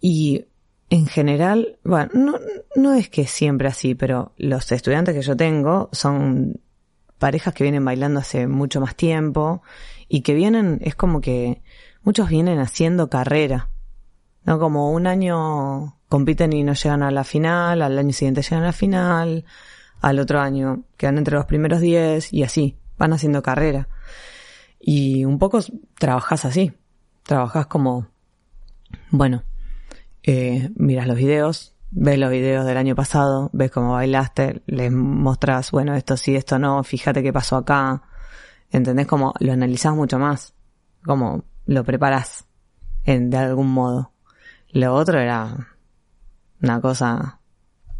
y 0.00 0.44
en 0.88 1.06
general, 1.06 1.78
bueno, 1.82 2.10
no, 2.14 2.34
no 2.76 2.94
es 2.94 3.08
que 3.08 3.26
siempre 3.26 3.68
así, 3.68 3.94
pero 3.94 4.32
los 4.36 4.70
estudiantes 4.70 5.14
que 5.14 5.22
yo 5.22 5.36
tengo 5.36 5.88
son 5.92 6.60
parejas 7.18 7.54
que 7.54 7.64
vienen 7.64 7.84
bailando 7.84 8.20
hace 8.20 8.46
mucho 8.46 8.80
más 8.80 8.94
tiempo 8.94 9.62
y 10.08 10.20
que 10.20 10.34
vienen, 10.34 10.78
es 10.82 10.94
como 10.94 11.20
que 11.20 11.62
muchos 12.02 12.28
vienen 12.28 12.58
haciendo 12.60 13.08
carrera. 13.08 13.70
¿no? 14.44 14.60
Como 14.60 14.92
un 14.92 15.06
año 15.08 15.98
compiten 16.08 16.52
y 16.52 16.62
no 16.62 16.74
llegan 16.74 17.02
a 17.02 17.10
la 17.10 17.24
final, 17.24 17.82
al 17.82 17.98
año 17.98 18.12
siguiente 18.12 18.42
llegan 18.42 18.62
a 18.62 18.66
la 18.66 18.72
final, 18.72 19.44
al 20.00 20.18
otro 20.20 20.40
año 20.40 20.84
quedan 20.96 21.18
entre 21.18 21.34
los 21.34 21.46
primeros 21.46 21.80
diez 21.80 22.32
y 22.32 22.44
así, 22.44 22.76
van 22.96 23.12
haciendo 23.12 23.42
carrera. 23.42 23.88
Y 24.78 25.24
un 25.24 25.40
poco 25.40 25.58
trabajas 25.98 26.44
así, 26.44 26.72
trabajas 27.24 27.66
como, 27.66 28.06
bueno, 29.10 29.42
eh, 30.26 30.70
miras 30.74 31.06
los 31.06 31.16
videos, 31.16 31.74
ves 31.92 32.18
los 32.18 32.30
videos 32.30 32.66
del 32.66 32.76
año 32.76 32.96
pasado, 32.96 33.48
ves 33.52 33.70
cómo 33.70 33.92
bailaste, 33.92 34.60
les 34.66 34.90
mostras, 34.90 35.70
bueno, 35.70 35.94
esto 35.94 36.16
sí, 36.16 36.34
esto 36.34 36.58
no, 36.58 36.82
fíjate 36.82 37.22
qué 37.22 37.32
pasó 37.32 37.56
acá, 37.56 38.02
¿entendés? 38.70 39.06
Como 39.06 39.32
lo 39.38 39.52
analizás 39.52 39.94
mucho 39.94 40.18
más, 40.18 40.52
como 41.04 41.44
lo 41.64 41.84
preparas 41.84 42.46
en, 43.04 43.30
de 43.30 43.38
algún 43.38 43.70
modo. 43.70 44.12
Lo 44.70 44.94
otro 44.94 45.20
era 45.20 45.68
una 46.60 46.80
cosa 46.80 47.40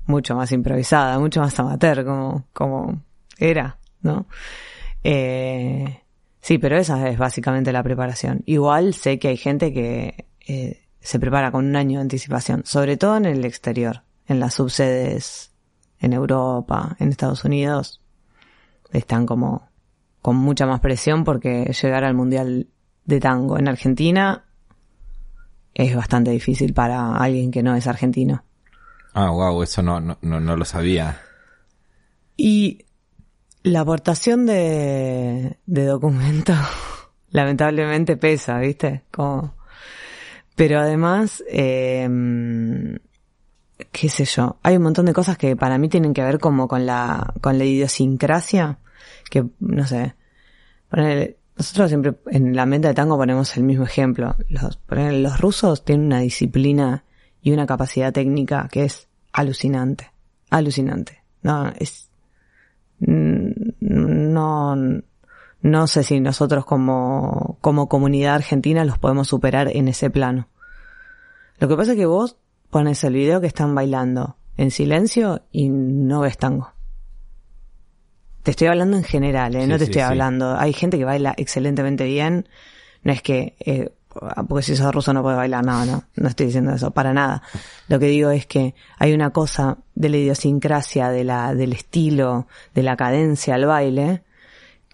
mucho 0.06 0.34
más 0.34 0.50
improvisada, 0.50 1.18
mucho 1.20 1.40
más 1.40 1.58
amateur, 1.60 2.04
como, 2.04 2.44
como 2.52 3.02
era, 3.38 3.78
¿no? 4.02 4.26
Eh, 5.04 6.02
sí, 6.40 6.58
pero 6.58 6.76
esa 6.76 7.08
es 7.08 7.18
básicamente 7.18 7.72
la 7.72 7.84
preparación. 7.84 8.42
Igual 8.46 8.94
sé 8.94 9.20
que 9.20 9.28
hay 9.28 9.36
gente 9.36 9.72
que 9.72 10.26
eh, 10.48 10.85
se 11.06 11.20
prepara 11.20 11.52
con 11.52 11.64
un 11.64 11.76
año 11.76 12.00
de 12.00 12.02
anticipación, 12.02 12.62
sobre 12.64 12.96
todo 12.96 13.16
en 13.16 13.26
el 13.26 13.44
exterior, 13.44 14.02
en 14.26 14.40
las 14.40 14.54
subsedes 14.54 15.52
en 16.00 16.12
Europa, 16.12 16.96
en 16.98 17.10
Estados 17.10 17.44
Unidos, 17.44 18.02
están 18.90 19.24
como 19.24 19.68
con 20.20 20.34
mucha 20.34 20.66
más 20.66 20.80
presión 20.80 21.22
porque 21.22 21.72
llegar 21.80 22.02
al 22.02 22.14
Mundial 22.14 22.66
de 23.04 23.20
Tango 23.20 23.56
en 23.56 23.68
Argentina 23.68 24.46
es 25.74 25.94
bastante 25.94 26.32
difícil 26.32 26.74
para 26.74 27.16
alguien 27.16 27.52
que 27.52 27.62
no 27.62 27.76
es 27.76 27.86
argentino. 27.86 28.42
Ah, 29.14 29.30
wow, 29.30 29.62
eso 29.62 29.82
no, 29.82 30.00
no, 30.00 30.18
no, 30.20 30.56
lo 30.56 30.64
sabía. 30.64 31.20
Y 32.36 32.84
la 33.62 33.82
aportación 33.82 34.44
de, 34.44 35.56
de 35.66 35.84
documento 35.84 36.52
lamentablemente 37.30 38.16
pesa, 38.16 38.58
¿viste? 38.58 39.04
Como... 39.12 39.55
Pero 40.56 40.80
además, 40.80 41.44
eh, 41.48 42.08
qué 43.92 44.08
sé 44.08 44.24
yo, 44.24 44.56
hay 44.62 44.76
un 44.76 44.82
montón 44.82 45.06
de 45.06 45.12
cosas 45.12 45.36
que 45.38 45.54
para 45.54 45.78
mí 45.78 45.88
tienen 45.88 46.14
que 46.14 46.22
ver 46.22 46.38
como 46.38 46.66
con 46.66 46.86
la, 46.86 47.34
con 47.40 47.58
la 47.58 47.64
idiosincrasia, 47.64 48.78
que, 49.30 49.44
no 49.60 49.86
sé, 49.86 50.14
nosotros 51.56 51.88
siempre 51.88 52.14
en 52.30 52.56
la 52.56 52.66
mente 52.66 52.88
de 52.88 52.94
tango 52.94 53.16
ponemos 53.16 53.56
el 53.56 53.64
mismo 53.64 53.84
ejemplo. 53.84 54.36
Los, 54.48 54.78
los 54.88 55.40
rusos 55.40 55.84
tienen 55.84 56.06
una 56.06 56.20
disciplina 56.20 57.04
y 57.42 57.52
una 57.52 57.66
capacidad 57.66 58.12
técnica 58.12 58.68
que 58.70 58.84
es 58.84 59.08
alucinante. 59.32 60.10
Alucinante. 60.50 61.22
No, 61.42 61.72
es, 61.78 62.10
no, 62.98 64.76
no 65.66 65.88
sé 65.88 66.04
si 66.04 66.20
nosotros 66.20 66.64
como, 66.64 67.58
como 67.60 67.88
comunidad 67.88 68.36
argentina 68.36 68.84
los 68.84 68.98
podemos 68.98 69.26
superar 69.26 69.68
en 69.74 69.88
ese 69.88 70.10
plano. 70.10 70.48
Lo 71.58 71.66
que 71.66 71.76
pasa 71.76 71.92
es 71.92 71.98
que 71.98 72.06
vos 72.06 72.36
pones 72.70 73.02
el 73.02 73.14
video 73.14 73.40
que 73.40 73.48
están 73.48 73.74
bailando 73.74 74.36
en 74.56 74.70
silencio 74.70 75.42
y 75.50 75.68
no 75.68 76.20
ves 76.20 76.38
tango. 76.38 76.72
Te 78.44 78.52
estoy 78.52 78.68
hablando 78.68 78.96
en 78.96 79.02
general, 79.02 79.56
¿eh? 79.56 79.66
no 79.66 79.76
te 79.76 79.84
estoy 79.84 80.02
hablando. 80.02 80.56
Hay 80.56 80.72
gente 80.72 80.98
que 80.98 81.04
baila 81.04 81.34
excelentemente 81.36 82.04
bien. 82.04 82.48
No 83.02 83.12
es 83.12 83.20
que, 83.20 83.56
eh, 83.58 83.92
porque 84.48 84.62
si 84.62 84.76
sos 84.76 84.94
ruso 84.94 85.12
no 85.12 85.22
puedes 85.22 85.36
bailar, 85.36 85.64
no, 85.64 85.84
no, 85.84 86.04
no 86.14 86.28
estoy 86.28 86.46
diciendo 86.46 86.74
eso, 86.74 86.92
para 86.92 87.12
nada. 87.12 87.42
Lo 87.88 87.98
que 87.98 88.06
digo 88.06 88.30
es 88.30 88.46
que 88.46 88.76
hay 89.00 89.12
una 89.12 89.30
cosa 89.30 89.78
de 89.96 90.10
la 90.10 90.16
idiosincrasia, 90.18 91.10
de 91.10 91.24
la, 91.24 91.56
del 91.56 91.72
estilo, 91.72 92.46
de 92.72 92.84
la 92.84 92.96
cadencia 92.96 93.56
al 93.56 93.66
baile, 93.66 94.22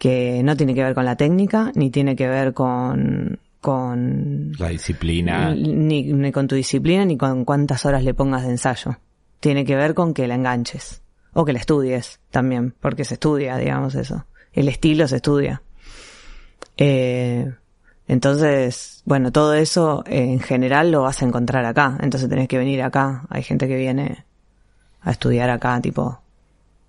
que 0.03 0.43
no 0.43 0.57
tiene 0.57 0.75
que 0.75 0.83
ver 0.83 0.97
con 0.97 1.05
la 1.05 1.15
técnica, 1.15 1.71
ni 1.77 1.89
tiene 1.93 2.17
que 2.17 2.27
ver 2.27 2.53
con, 2.53 3.39
con... 3.61 4.51
La 4.59 4.71
disciplina. 4.71 5.55
Ni, 5.55 6.03
ni 6.03 6.33
con 6.33 6.49
tu 6.49 6.57
disciplina, 6.57 7.05
ni 7.05 7.17
con 7.17 7.45
cuántas 7.45 7.87
horas 7.87 8.03
le 8.03 8.13
pongas 8.13 8.43
de 8.43 8.51
ensayo. 8.51 8.99
Tiene 9.39 9.65
que 9.65 9.77
ver 9.77 9.95
con 9.95 10.13
que 10.13 10.27
la 10.27 10.35
enganches. 10.35 11.03
O 11.35 11.45
que 11.45 11.53
la 11.53 11.61
estudies 11.61 12.19
también, 12.33 12.75
porque 12.81 13.05
se 13.05 13.15
estudia, 13.15 13.57
digamos 13.59 13.95
eso. 13.95 14.27
El 14.53 14.67
estilo 14.67 15.07
se 15.07 15.17
estudia. 15.17 15.63
Eh, 16.77 17.53
entonces, 18.09 19.03
bueno, 19.05 19.31
todo 19.31 19.55
eso 19.55 20.03
eh, 20.09 20.33
en 20.33 20.41
general 20.41 20.91
lo 20.91 21.03
vas 21.03 21.23
a 21.23 21.27
encontrar 21.27 21.65
acá. 21.65 21.97
Entonces 22.01 22.29
tenés 22.29 22.49
que 22.49 22.59
venir 22.59 22.83
acá. 22.83 23.25
Hay 23.31 23.45
gente 23.45 23.69
que 23.69 23.77
viene 23.77 24.25
a 25.01 25.13
estudiar 25.13 25.49
acá, 25.49 25.81
tipo, 25.81 26.21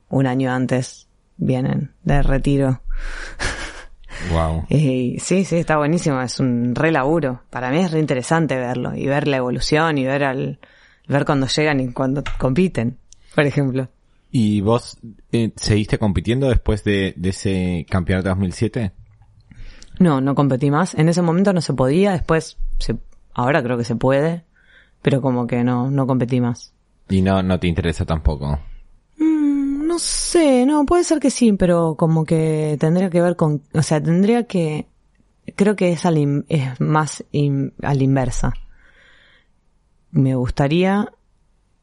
un 0.09 0.25
año 0.25 0.51
antes 0.51 1.07
vienen 1.37 1.91
de 2.03 2.21
retiro. 2.21 2.81
Wow. 4.31 4.65
Y 4.69 5.19
sí, 5.19 5.45
sí, 5.45 5.57
está 5.57 5.77
buenísimo, 5.77 6.21
es 6.21 6.39
un 6.39 6.75
re 6.75 6.91
laburo. 6.91 7.41
Para 7.49 7.71
mí 7.71 7.79
es 7.79 7.91
re 7.91 7.99
interesante 7.99 8.55
verlo 8.55 8.95
y 8.95 9.07
ver 9.07 9.27
la 9.27 9.37
evolución 9.37 9.97
y 9.97 10.05
ver 10.05 10.23
al, 10.23 10.59
ver 11.07 11.25
cuando 11.25 11.47
llegan 11.47 11.79
y 11.79 11.91
cuando 11.91 12.23
compiten, 12.37 12.97
por 13.35 13.45
ejemplo. 13.45 13.89
¿Y 14.31 14.61
vos 14.61 14.97
eh, 15.31 15.51
seguiste 15.55 15.99
compitiendo 15.99 16.49
después 16.49 16.83
de, 16.83 17.13
de 17.17 17.29
ese 17.29 17.85
campeonato 17.89 18.29
de 18.29 18.31
2007? 18.31 18.91
No, 19.99 20.21
no 20.21 20.33
competí 20.33 20.71
más. 20.71 20.95
En 20.95 21.07
ese 21.07 21.21
momento 21.21 21.53
no 21.53 21.61
se 21.61 21.73
podía, 21.73 22.13
después 22.13 22.57
se, 22.79 22.97
ahora 23.33 23.61
creo 23.61 23.77
que 23.77 23.83
se 23.83 23.95
puede, 23.95 24.43
pero 25.01 25.21
como 25.21 25.45
que 25.45 25.63
no, 25.63 25.91
no 25.91 26.07
competí 26.07 26.41
más. 26.41 26.73
Y 27.09 27.21
no, 27.21 27.43
no 27.43 27.59
te 27.59 27.67
interesa 27.67 28.05
tampoco. 28.05 28.59
No 29.93 29.99
sé, 29.99 30.65
no, 30.65 30.87
puede 30.87 31.03
ser 31.03 31.19
que 31.19 31.29
sí, 31.29 31.53
pero 31.53 31.93
como 31.95 32.25
que 32.25 32.77
tendría 32.79 33.11
que 33.11 33.21
ver 33.21 33.35
con, 33.35 33.61
o 33.75 33.83
sea, 33.83 34.01
tendría 34.01 34.47
que, 34.47 34.87
creo 35.55 35.75
que 35.75 35.91
es, 35.91 36.03
al 36.07 36.17
in- 36.17 36.45
es 36.49 36.81
más 36.81 37.23
in- 37.31 37.73
a 37.83 37.93
la 37.93 38.01
inversa. 38.01 38.53
Me 40.09 40.33
gustaría 40.33 41.13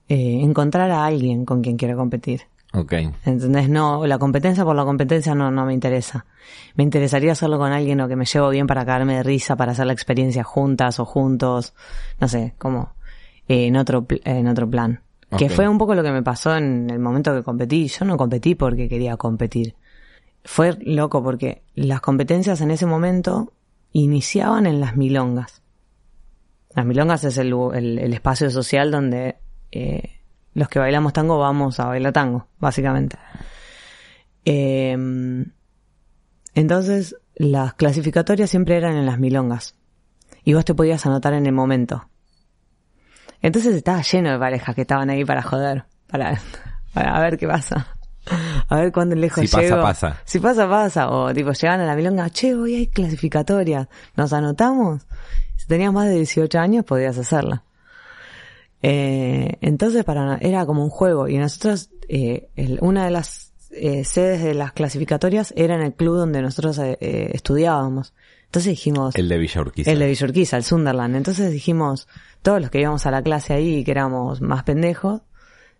eh, 0.08 0.40
encontrar 0.42 0.90
a 0.90 1.04
alguien 1.06 1.44
con 1.44 1.62
quien 1.62 1.76
quiera 1.76 1.94
competir. 1.94 2.42
Ok. 2.74 2.94
¿Entendés? 3.24 3.68
No, 3.68 4.04
la 4.08 4.18
competencia 4.18 4.64
por 4.64 4.74
la 4.74 4.84
competencia 4.84 5.36
no, 5.36 5.52
no 5.52 5.64
me 5.64 5.72
interesa. 5.72 6.26
Me 6.74 6.82
interesaría 6.82 7.30
hacerlo 7.30 7.58
con 7.58 7.70
alguien 7.70 8.00
o 8.00 8.08
que 8.08 8.16
me 8.16 8.24
llevo 8.24 8.48
bien 8.50 8.66
para 8.66 8.84
caerme 8.84 9.14
de 9.18 9.22
risa, 9.22 9.54
para 9.54 9.70
hacer 9.70 9.86
la 9.86 9.92
experiencia 9.92 10.42
juntas 10.42 10.98
o 10.98 11.04
juntos. 11.04 11.74
No 12.18 12.26
sé, 12.26 12.54
como 12.58 12.92
eh, 13.46 13.66
en 13.66 13.76
otro, 13.76 14.04
en 14.24 14.48
otro 14.48 14.68
plan. 14.68 15.00
Que 15.38 15.48
fue 15.48 15.68
un 15.68 15.78
poco 15.78 15.94
lo 15.94 16.02
que 16.02 16.10
me 16.10 16.22
pasó 16.22 16.56
en 16.56 16.90
el 16.90 16.98
momento 16.98 17.32
que 17.34 17.42
competí. 17.42 17.86
Yo 17.88 18.04
no 18.04 18.16
competí 18.16 18.54
porque 18.54 18.88
quería 18.88 19.16
competir. 19.16 19.74
Fue 20.44 20.76
loco 20.80 21.22
porque 21.22 21.62
las 21.74 22.00
competencias 22.00 22.60
en 22.60 22.70
ese 22.70 22.86
momento 22.86 23.52
iniciaban 23.92 24.66
en 24.66 24.80
las 24.80 24.96
milongas. 24.96 25.62
Las 26.74 26.84
milongas 26.86 27.24
es 27.24 27.38
el, 27.38 27.52
el- 27.74 27.98
el 27.98 28.12
espacio 28.12 28.50
social 28.50 28.90
donde 28.90 29.36
eh, 29.72 30.20
los 30.54 30.68
que 30.68 30.78
bailamos 30.78 31.12
tango 31.12 31.38
vamos 31.38 31.78
a 31.80 31.86
bailar 31.86 32.12
tango, 32.12 32.46
básicamente. 32.58 33.16
Eh, 34.44 34.96
entonces, 36.54 37.16
las 37.36 37.74
clasificatorias 37.74 38.50
siempre 38.50 38.76
eran 38.76 38.96
en 38.96 39.06
las 39.06 39.18
milongas. 39.18 39.76
Y 40.44 40.54
vos 40.54 40.64
te 40.64 40.74
podías 40.74 41.04
anotar 41.06 41.34
en 41.34 41.46
el 41.46 41.52
momento. 41.52 42.08
Entonces 43.42 43.74
estaba 43.74 44.02
lleno 44.02 44.30
de 44.32 44.38
parejas 44.38 44.74
que 44.74 44.82
estaban 44.82 45.08
ahí 45.10 45.24
para 45.24 45.42
joder, 45.42 45.84
para, 46.08 46.40
para 46.92 47.20
ver 47.20 47.38
qué 47.38 47.46
pasa. 47.46 47.86
A 48.68 48.76
ver 48.76 48.92
cuándo 48.92 49.16
lejos 49.16 49.40
Si 49.42 49.48
pasa, 49.48 49.62
llego. 49.62 49.82
pasa. 49.82 50.20
Si 50.24 50.38
pasa, 50.40 50.68
pasa. 50.68 51.10
O 51.10 51.32
tipo, 51.32 51.52
llegan 51.52 51.80
a 51.80 51.86
la 51.86 51.96
milonga, 51.96 52.28
che, 52.30 52.54
hoy 52.54 52.74
hay 52.74 52.86
clasificatorias. 52.86 53.88
¿Nos 54.14 54.32
anotamos? 54.32 55.06
Si 55.56 55.66
tenías 55.66 55.92
más 55.92 56.06
de 56.08 56.14
18 56.16 56.58
años, 56.58 56.84
podías 56.84 57.16
hacerla. 57.18 57.64
Eh, 58.82 59.56
entonces 59.60 60.04
para 60.04 60.38
era 60.38 60.64
como 60.64 60.82
un 60.82 60.88
juego 60.90 61.28
y 61.28 61.36
nosotros 61.36 61.90
eh, 62.08 62.48
el- 62.56 62.78
una 62.80 63.04
de 63.04 63.10
las 63.10 63.52
eh, 63.72 64.04
sedes 64.04 64.42
de 64.42 64.54
las 64.54 64.72
clasificatorias 64.72 65.52
era 65.56 65.74
en 65.74 65.82
el 65.82 65.92
club 65.94 66.16
donde 66.16 66.40
nosotros 66.42 66.78
eh, 66.78 66.96
eh, 67.00 67.30
estudiábamos. 67.34 68.14
Entonces 68.50 68.70
dijimos 68.70 69.14
El 69.14 69.28
de 69.28 69.38
Villa 69.38 69.60
Urquiza. 69.60 69.92
el 69.92 70.00
de 70.00 70.08
Villa 70.08 70.26
Urquiza, 70.26 70.56
el 70.56 70.64
Sunderland. 70.64 71.14
Entonces 71.14 71.52
dijimos 71.52 72.08
todos 72.42 72.60
los 72.60 72.68
que 72.68 72.80
íbamos 72.80 73.06
a 73.06 73.12
la 73.12 73.22
clase 73.22 73.54
ahí 73.54 73.76
y 73.76 73.84
que 73.84 73.92
éramos 73.92 74.40
más 74.40 74.64
pendejos, 74.64 75.22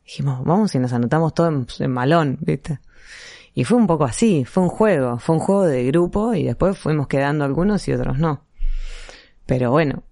dijimos 0.05 0.45
vamos 0.45 0.73
y 0.77 0.79
nos 0.79 0.93
anotamos 0.93 1.35
todos 1.35 1.53
en, 1.53 1.67
en 1.85 1.91
malón, 1.91 2.39
¿viste? 2.41 2.79
Y 3.55 3.65
fue 3.65 3.77
un 3.77 3.89
poco 3.89 4.05
así, 4.05 4.45
fue 4.45 4.63
un 4.63 4.69
juego, 4.69 5.19
fue 5.19 5.35
un 5.35 5.41
juego 5.41 5.67
de 5.67 5.85
grupo 5.87 6.33
y 6.33 6.45
después 6.45 6.79
fuimos 6.79 7.09
quedando 7.09 7.45
algunos 7.45 7.89
y 7.89 7.93
otros 7.93 8.21
no. 8.21 8.45
Pero 9.47 9.73
bueno, 9.73 10.05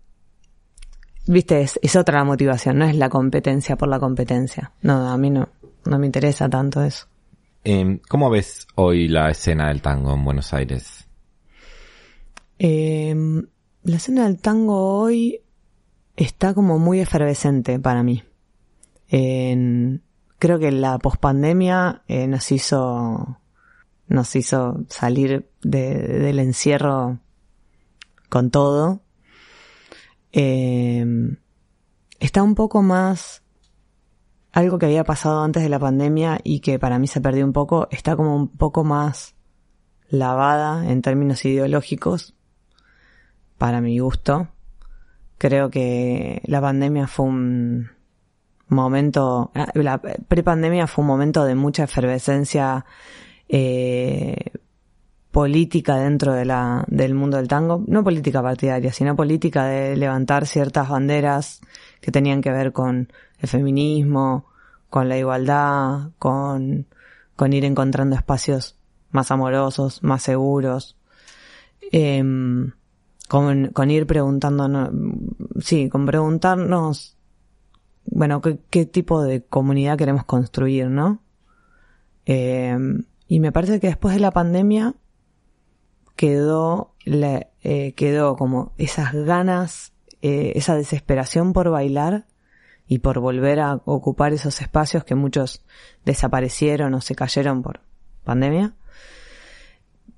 viste, 1.28 1.60
es, 1.60 1.78
es 1.80 1.94
otra 1.94 2.18
la 2.18 2.24
motivación, 2.24 2.78
no 2.78 2.86
es 2.86 2.96
la 2.96 3.08
competencia 3.08 3.76
por 3.76 3.86
la 3.86 4.00
competencia. 4.00 4.72
No, 4.82 5.08
a 5.08 5.16
mí 5.16 5.30
no, 5.30 5.48
no 5.84 5.98
me 6.00 6.06
interesa 6.06 6.48
tanto 6.48 6.82
eso. 6.82 7.06
Eh, 7.62 8.00
¿Cómo 8.08 8.30
ves 8.30 8.66
hoy 8.74 9.06
la 9.06 9.30
escena 9.30 9.68
del 9.68 9.80
tango 9.80 10.12
en 10.14 10.24
Buenos 10.24 10.52
Aires? 10.52 10.97
Eh, 12.58 13.14
la 13.82 13.96
escena 13.96 14.24
del 14.24 14.38
tango 14.40 14.98
hoy 15.00 15.40
está 16.16 16.54
como 16.54 16.78
muy 16.78 17.00
efervescente 17.00 17.78
para 17.78 18.02
mí. 18.02 18.22
Creo 20.38 20.58
que 20.60 20.70
la 20.70 20.98
pospandemia 20.98 22.02
eh, 22.06 22.26
nos 22.28 22.52
hizo 22.52 23.38
nos 24.06 24.34
hizo 24.36 24.84
salir 24.88 25.50
de- 25.62 25.98
del 25.98 26.38
encierro 26.38 27.18
con 28.30 28.50
todo. 28.50 29.02
Eh, 30.32 31.04
está 32.18 32.42
un 32.42 32.54
poco 32.54 32.82
más 32.82 33.42
algo 34.52 34.78
que 34.78 34.86
había 34.86 35.04
pasado 35.04 35.42
antes 35.42 35.62
de 35.62 35.68
la 35.68 35.78
pandemia 35.78 36.38
y 36.42 36.60
que 36.60 36.78
para 36.78 36.98
mí 36.98 37.06
se 37.06 37.20
perdió 37.20 37.44
un 37.44 37.52
poco, 37.52 37.86
está 37.90 38.16
como 38.16 38.34
un 38.34 38.48
poco 38.48 38.82
más 38.82 39.34
lavada 40.08 40.90
en 40.90 41.02
términos 41.02 41.44
ideológicos, 41.44 42.34
para 43.58 43.80
mi 43.80 43.98
gusto. 43.98 44.48
Creo 45.36 45.70
que 45.70 46.40
la 46.46 46.60
pandemia 46.60 47.06
fue 47.06 47.26
un 47.26 47.90
momento, 48.68 49.50
ah, 49.54 49.70
la 49.74 50.00
prepandemia 50.00 50.86
fue 50.86 51.02
un 51.02 51.08
momento 51.08 51.44
de 51.44 51.54
mucha 51.54 51.84
efervescencia 51.84 52.84
eh, 53.48 54.52
política 55.30 55.96
dentro 55.96 56.32
de 56.32 56.44
la, 56.44 56.84
del 56.88 57.14
mundo 57.14 57.36
del 57.36 57.48
tango, 57.48 57.84
no 57.86 58.02
política 58.02 58.42
partidaria, 58.42 58.92
sino 58.92 59.14
política 59.14 59.66
de 59.66 59.96
levantar 59.96 60.46
ciertas 60.46 60.88
banderas 60.88 61.60
que 62.00 62.10
tenían 62.10 62.40
que 62.40 62.50
ver 62.50 62.72
con 62.72 63.12
el 63.38 63.48
feminismo, 63.48 64.46
con 64.90 65.08
la 65.08 65.18
igualdad, 65.18 66.10
con, 66.18 66.86
con 67.36 67.52
ir 67.52 67.64
encontrando 67.64 68.16
espacios 68.16 68.76
más 69.10 69.30
amorosos, 69.30 70.02
más 70.02 70.22
seguros, 70.22 70.96
em, 71.92 72.72
con, 73.28 73.68
con 73.68 73.90
ir 73.90 74.06
preguntándonos, 74.06 74.90
sí, 75.60 75.88
con 75.88 76.06
preguntarnos, 76.06 77.16
bueno, 78.06 78.40
qué, 78.40 78.58
qué 78.70 78.86
tipo 78.86 79.22
de 79.22 79.44
comunidad 79.44 79.98
queremos 79.98 80.24
construir, 80.24 80.88
¿no? 80.88 81.22
Em, 82.24 83.04
y 83.26 83.40
me 83.40 83.52
parece 83.52 83.80
que 83.80 83.86
después 83.86 84.14
de 84.14 84.20
la 84.20 84.32
pandemia 84.32 84.94
quedó, 86.16 86.94
eh, 87.04 87.92
quedó 87.94 88.36
como 88.36 88.72
esas 88.76 89.14
ganas, 89.14 89.92
eh, 90.20 90.52
esa 90.56 90.74
desesperación 90.74 91.52
por 91.52 91.70
bailar 91.70 92.26
y 92.86 92.98
por 92.98 93.20
volver 93.20 93.60
a 93.60 93.80
ocupar 93.84 94.32
esos 94.32 94.60
espacios 94.60 95.04
que 95.04 95.14
muchos 95.14 95.64
desaparecieron 96.04 96.94
o 96.94 97.00
se 97.00 97.14
cayeron 97.14 97.62
por 97.62 97.80
pandemia. 98.24 98.74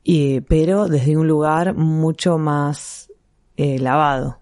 Y, 0.02 0.40
pero 0.42 0.88
desde 0.88 1.16
un 1.16 1.28
lugar 1.28 1.74
mucho 1.74 2.38
más 2.38 3.12
eh, 3.56 3.78
lavado, 3.78 4.40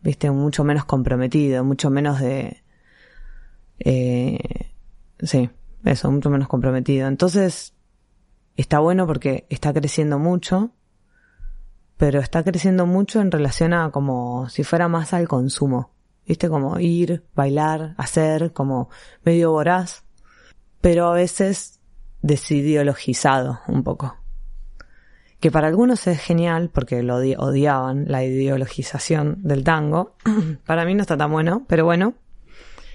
viste, 0.00 0.30
mucho 0.30 0.64
menos 0.64 0.84
comprometido, 0.84 1.64
mucho 1.64 1.90
menos 1.90 2.20
de, 2.20 2.62
eh, 3.84 4.38
sí, 5.20 5.50
eso, 5.84 6.10
mucho 6.10 6.30
menos 6.30 6.48
comprometido. 6.48 7.08
Entonces, 7.08 7.74
está 8.56 8.78
bueno 8.78 9.06
porque 9.06 9.46
está 9.50 9.72
creciendo 9.72 10.18
mucho, 10.18 10.70
pero 11.96 12.20
está 12.20 12.42
creciendo 12.44 12.86
mucho 12.86 13.20
en 13.20 13.30
relación 13.30 13.74
a 13.74 13.90
como 13.90 14.48
si 14.48 14.64
fuera 14.64 14.88
más 14.88 15.12
al 15.12 15.28
consumo. 15.28 15.90
¿Viste? 16.24 16.48
Como 16.48 16.78
ir, 16.78 17.24
bailar, 17.34 17.94
hacer, 17.98 18.52
como 18.52 18.90
medio 19.24 19.50
voraz, 19.50 20.04
pero 20.80 21.08
a 21.08 21.14
veces 21.14 21.80
desideologizado 22.22 23.58
un 23.66 23.82
poco. 23.82 24.21
Que 25.42 25.50
para 25.50 25.66
algunos 25.68 26.06
es 26.06 26.20
genial 26.20 26.70
porque 26.72 27.02
lo 27.02 27.18
odi- 27.20 27.36
odiaban 27.36 28.04
la 28.08 28.24
ideologización 28.24 29.38
del 29.42 29.64
tango. 29.64 30.14
para 30.66 30.84
mí 30.86 30.94
no 30.94 31.02
está 31.02 31.16
tan 31.18 31.30
bueno, 31.32 31.64
pero 31.68 31.84
bueno. 31.84 32.14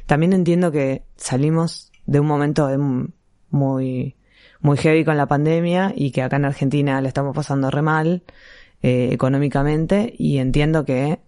También 0.05 0.31
entiendo 0.33 0.71
que 0.71 1.03
salimos 1.17 1.91
de 2.05 2.19
un 2.21 2.25
momento 2.27 2.65
un- 2.67 3.13
muy, 3.49 4.15
muy 4.61 4.77
heavy 4.77 5.03
con 5.05 5.17
la 5.17 5.27
pandemia 5.27 5.91
y 5.95 6.11
que 6.11 6.21
acá 6.23 6.37
en 6.37 6.45
Argentina 6.45 7.01
le 7.01 7.09
estamos 7.09 7.35
pasando 7.35 7.69
re 7.69 7.81
mal 7.81 8.23
eh, 8.81 9.09
económicamente 9.11 10.13
y 10.17 10.37
entiendo 10.37 10.85
que 10.85 11.19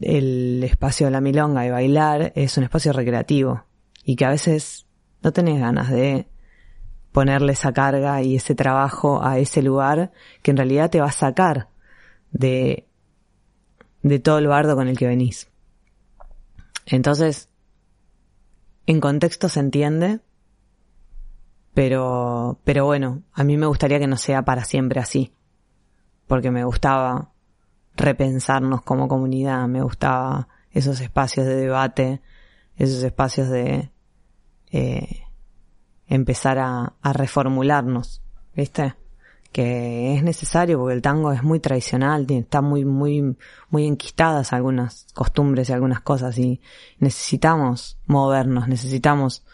el 0.00 0.62
espacio 0.64 1.06
de 1.06 1.12
la 1.12 1.20
milonga 1.20 1.66
y 1.66 1.70
bailar 1.70 2.32
es 2.34 2.56
un 2.56 2.64
espacio 2.64 2.92
recreativo 2.92 3.64
y 4.04 4.16
que 4.16 4.24
a 4.24 4.30
veces 4.30 4.86
no 5.22 5.32
tenés 5.32 5.60
ganas 5.60 5.90
de 5.90 6.26
ponerle 7.12 7.52
esa 7.52 7.72
carga 7.72 8.22
y 8.22 8.36
ese 8.36 8.54
trabajo 8.54 9.22
a 9.24 9.38
ese 9.38 9.62
lugar 9.62 10.12
que 10.42 10.50
en 10.50 10.56
realidad 10.56 10.90
te 10.90 11.00
va 11.00 11.06
a 11.06 11.12
sacar 11.12 11.68
de, 12.30 12.86
de 14.02 14.18
todo 14.18 14.38
el 14.38 14.46
bardo 14.46 14.76
con 14.76 14.88
el 14.88 14.96
que 14.96 15.06
venís. 15.06 15.48
Entonces, 16.86 17.48
en 18.86 19.00
contexto 19.00 19.48
se 19.48 19.60
entiende, 19.60 20.20
pero, 21.74 22.58
pero 22.64 22.84
bueno, 22.84 23.22
a 23.32 23.44
mí 23.44 23.56
me 23.56 23.66
gustaría 23.66 23.98
que 23.98 24.06
no 24.06 24.16
sea 24.16 24.42
para 24.42 24.64
siempre 24.64 25.00
así. 25.00 25.32
porque 26.26 26.50
me 26.52 26.64
gustaba 26.64 27.32
repensarnos 27.96 28.82
como 28.82 29.08
comunidad, 29.08 29.66
me 29.66 29.82
gustaba 29.82 30.48
esos 30.70 31.00
espacios 31.00 31.46
de 31.46 31.56
debate, 31.56 32.20
esos 32.76 33.02
espacios 33.02 33.48
de 33.48 33.90
eh, 34.70 35.22
empezar 36.10 36.58
a, 36.58 36.92
reformularnos, 37.02 38.20
¿viste? 38.54 38.94
que 39.52 40.14
es 40.14 40.22
necesario 40.22 40.78
porque 40.78 40.94
el 40.94 41.02
tango 41.02 41.32
es 41.32 41.42
muy 41.42 41.58
tradicional, 41.58 42.26
está 42.28 42.60
muy, 42.60 42.84
muy, 42.84 43.36
muy 43.68 43.86
enquistadas 43.86 44.52
algunas 44.52 45.06
costumbres 45.14 45.68
y 45.68 45.72
algunas 45.72 46.00
cosas 46.02 46.38
y 46.38 46.60
necesitamos 46.98 47.98
movernos, 48.06 48.68
necesitamos 48.68 49.44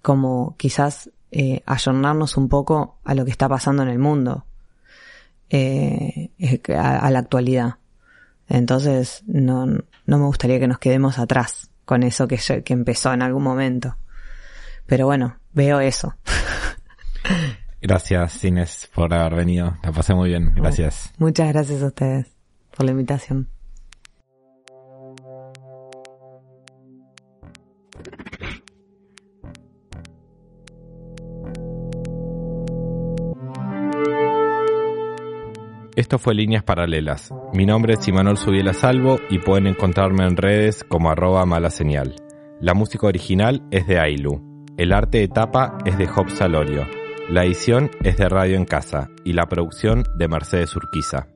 como 0.00 0.54
quizás 0.56 1.10
eh, 1.32 1.62
ayornarnos 1.66 2.36
un 2.36 2.48
poco 2.48 2.98
a 3.04 3.14
lo 3.14 3.24
que 3.24 3.32
está 3.32 3.48
pasando 3.48 3.82
en 3.82 3.88
el 3.88 3.98
mundo, 3.98 4.44
eh, 5.50 6.30
a, 6.76 7.10
la 7.10 7.18
actualidad. 7.18 7.76
Entonces 8.48 9.24
no, 9.26 9.66
no 9.66 10.18
me 10.18 10.24
gustaría 10.24 10.60
que 10.60 10.68
nos 10.68 10.78
quedemos 10.78 11.18
atrás 11.18 11.70
con 11.84 12.04
eso 12.04 12.28
que, 12.28 12.38
que 12.64 12.72
empezó 12.72 13.12
en 13.12 13.22
algún 13.22 13.42
momento. 13.42 13.96
Pero 14.88 15.04
bueno, 15.04 15.36
veo 15.52 15.80
eso. 15.80 16.14
Gracias, 17.82 18.42
Inés, 18.42 18.90
por 18.94 19.12
haber 19.12 19.34
venido. 19.34 19.76
La 19.82 19.92
pasé 19.92 20.14
muy 20.14 20.30
bien. 20.30 20.52
Gracias. 20.54 21.12
Muchas 21.18 21.52
gracias 21.52 21.82
a 21.82 21.86
ustedes 21.88 22.26
por 22.74 22.86
la 22.86 22.92
invitación. 22.92 23.50
Esto 35.96 36.18
fue 36.18 36.34
Líneas 36.34 36.62
Paralelas. 36.62 37.30
Mi 37.52 37.66
nombre 37.66 37.94
es 37.94 38.08
Imanol 38.08 38.38
Subiela 38.38 38.72
Salvo 38.72 39.18
y 39.28 39.38
pueden 39.40 39.66
encontrarme 39.66 40.24
en 40.24 40.36
redes 40.36 40.82
como 40.84 41.10
arroba 41.10 41.44
mala 41.44 41.70
señal. 41.70 42.14
La 42.60 42.72
música 42.72 43.06
original 43.06 43.66
es 43.70 43.86
de 43.86 43.98
Ailu. 43.98 44.57
El 44.78 44.92
arte 44.92 45.18
de 45.18 45.26
tapa 45.26 45.76
es 45.84 45.98
de 45.98 46.06
Job 46.06 46.30
Salorio. 46.30 46.86
La 47.28 47.44
edición 47.44 47.90
es 48.04 48.16
de 48.16 48.28
Radio 48.28 48.56
en 48.56 48.64
Casa 48.64 49.10
y 49.24 49.32
la 49.32 49.46
producción 49.46 50.04
de 50.16 50.28
Mercedes 50.28 50.76
Urquiza. 50.76 51.26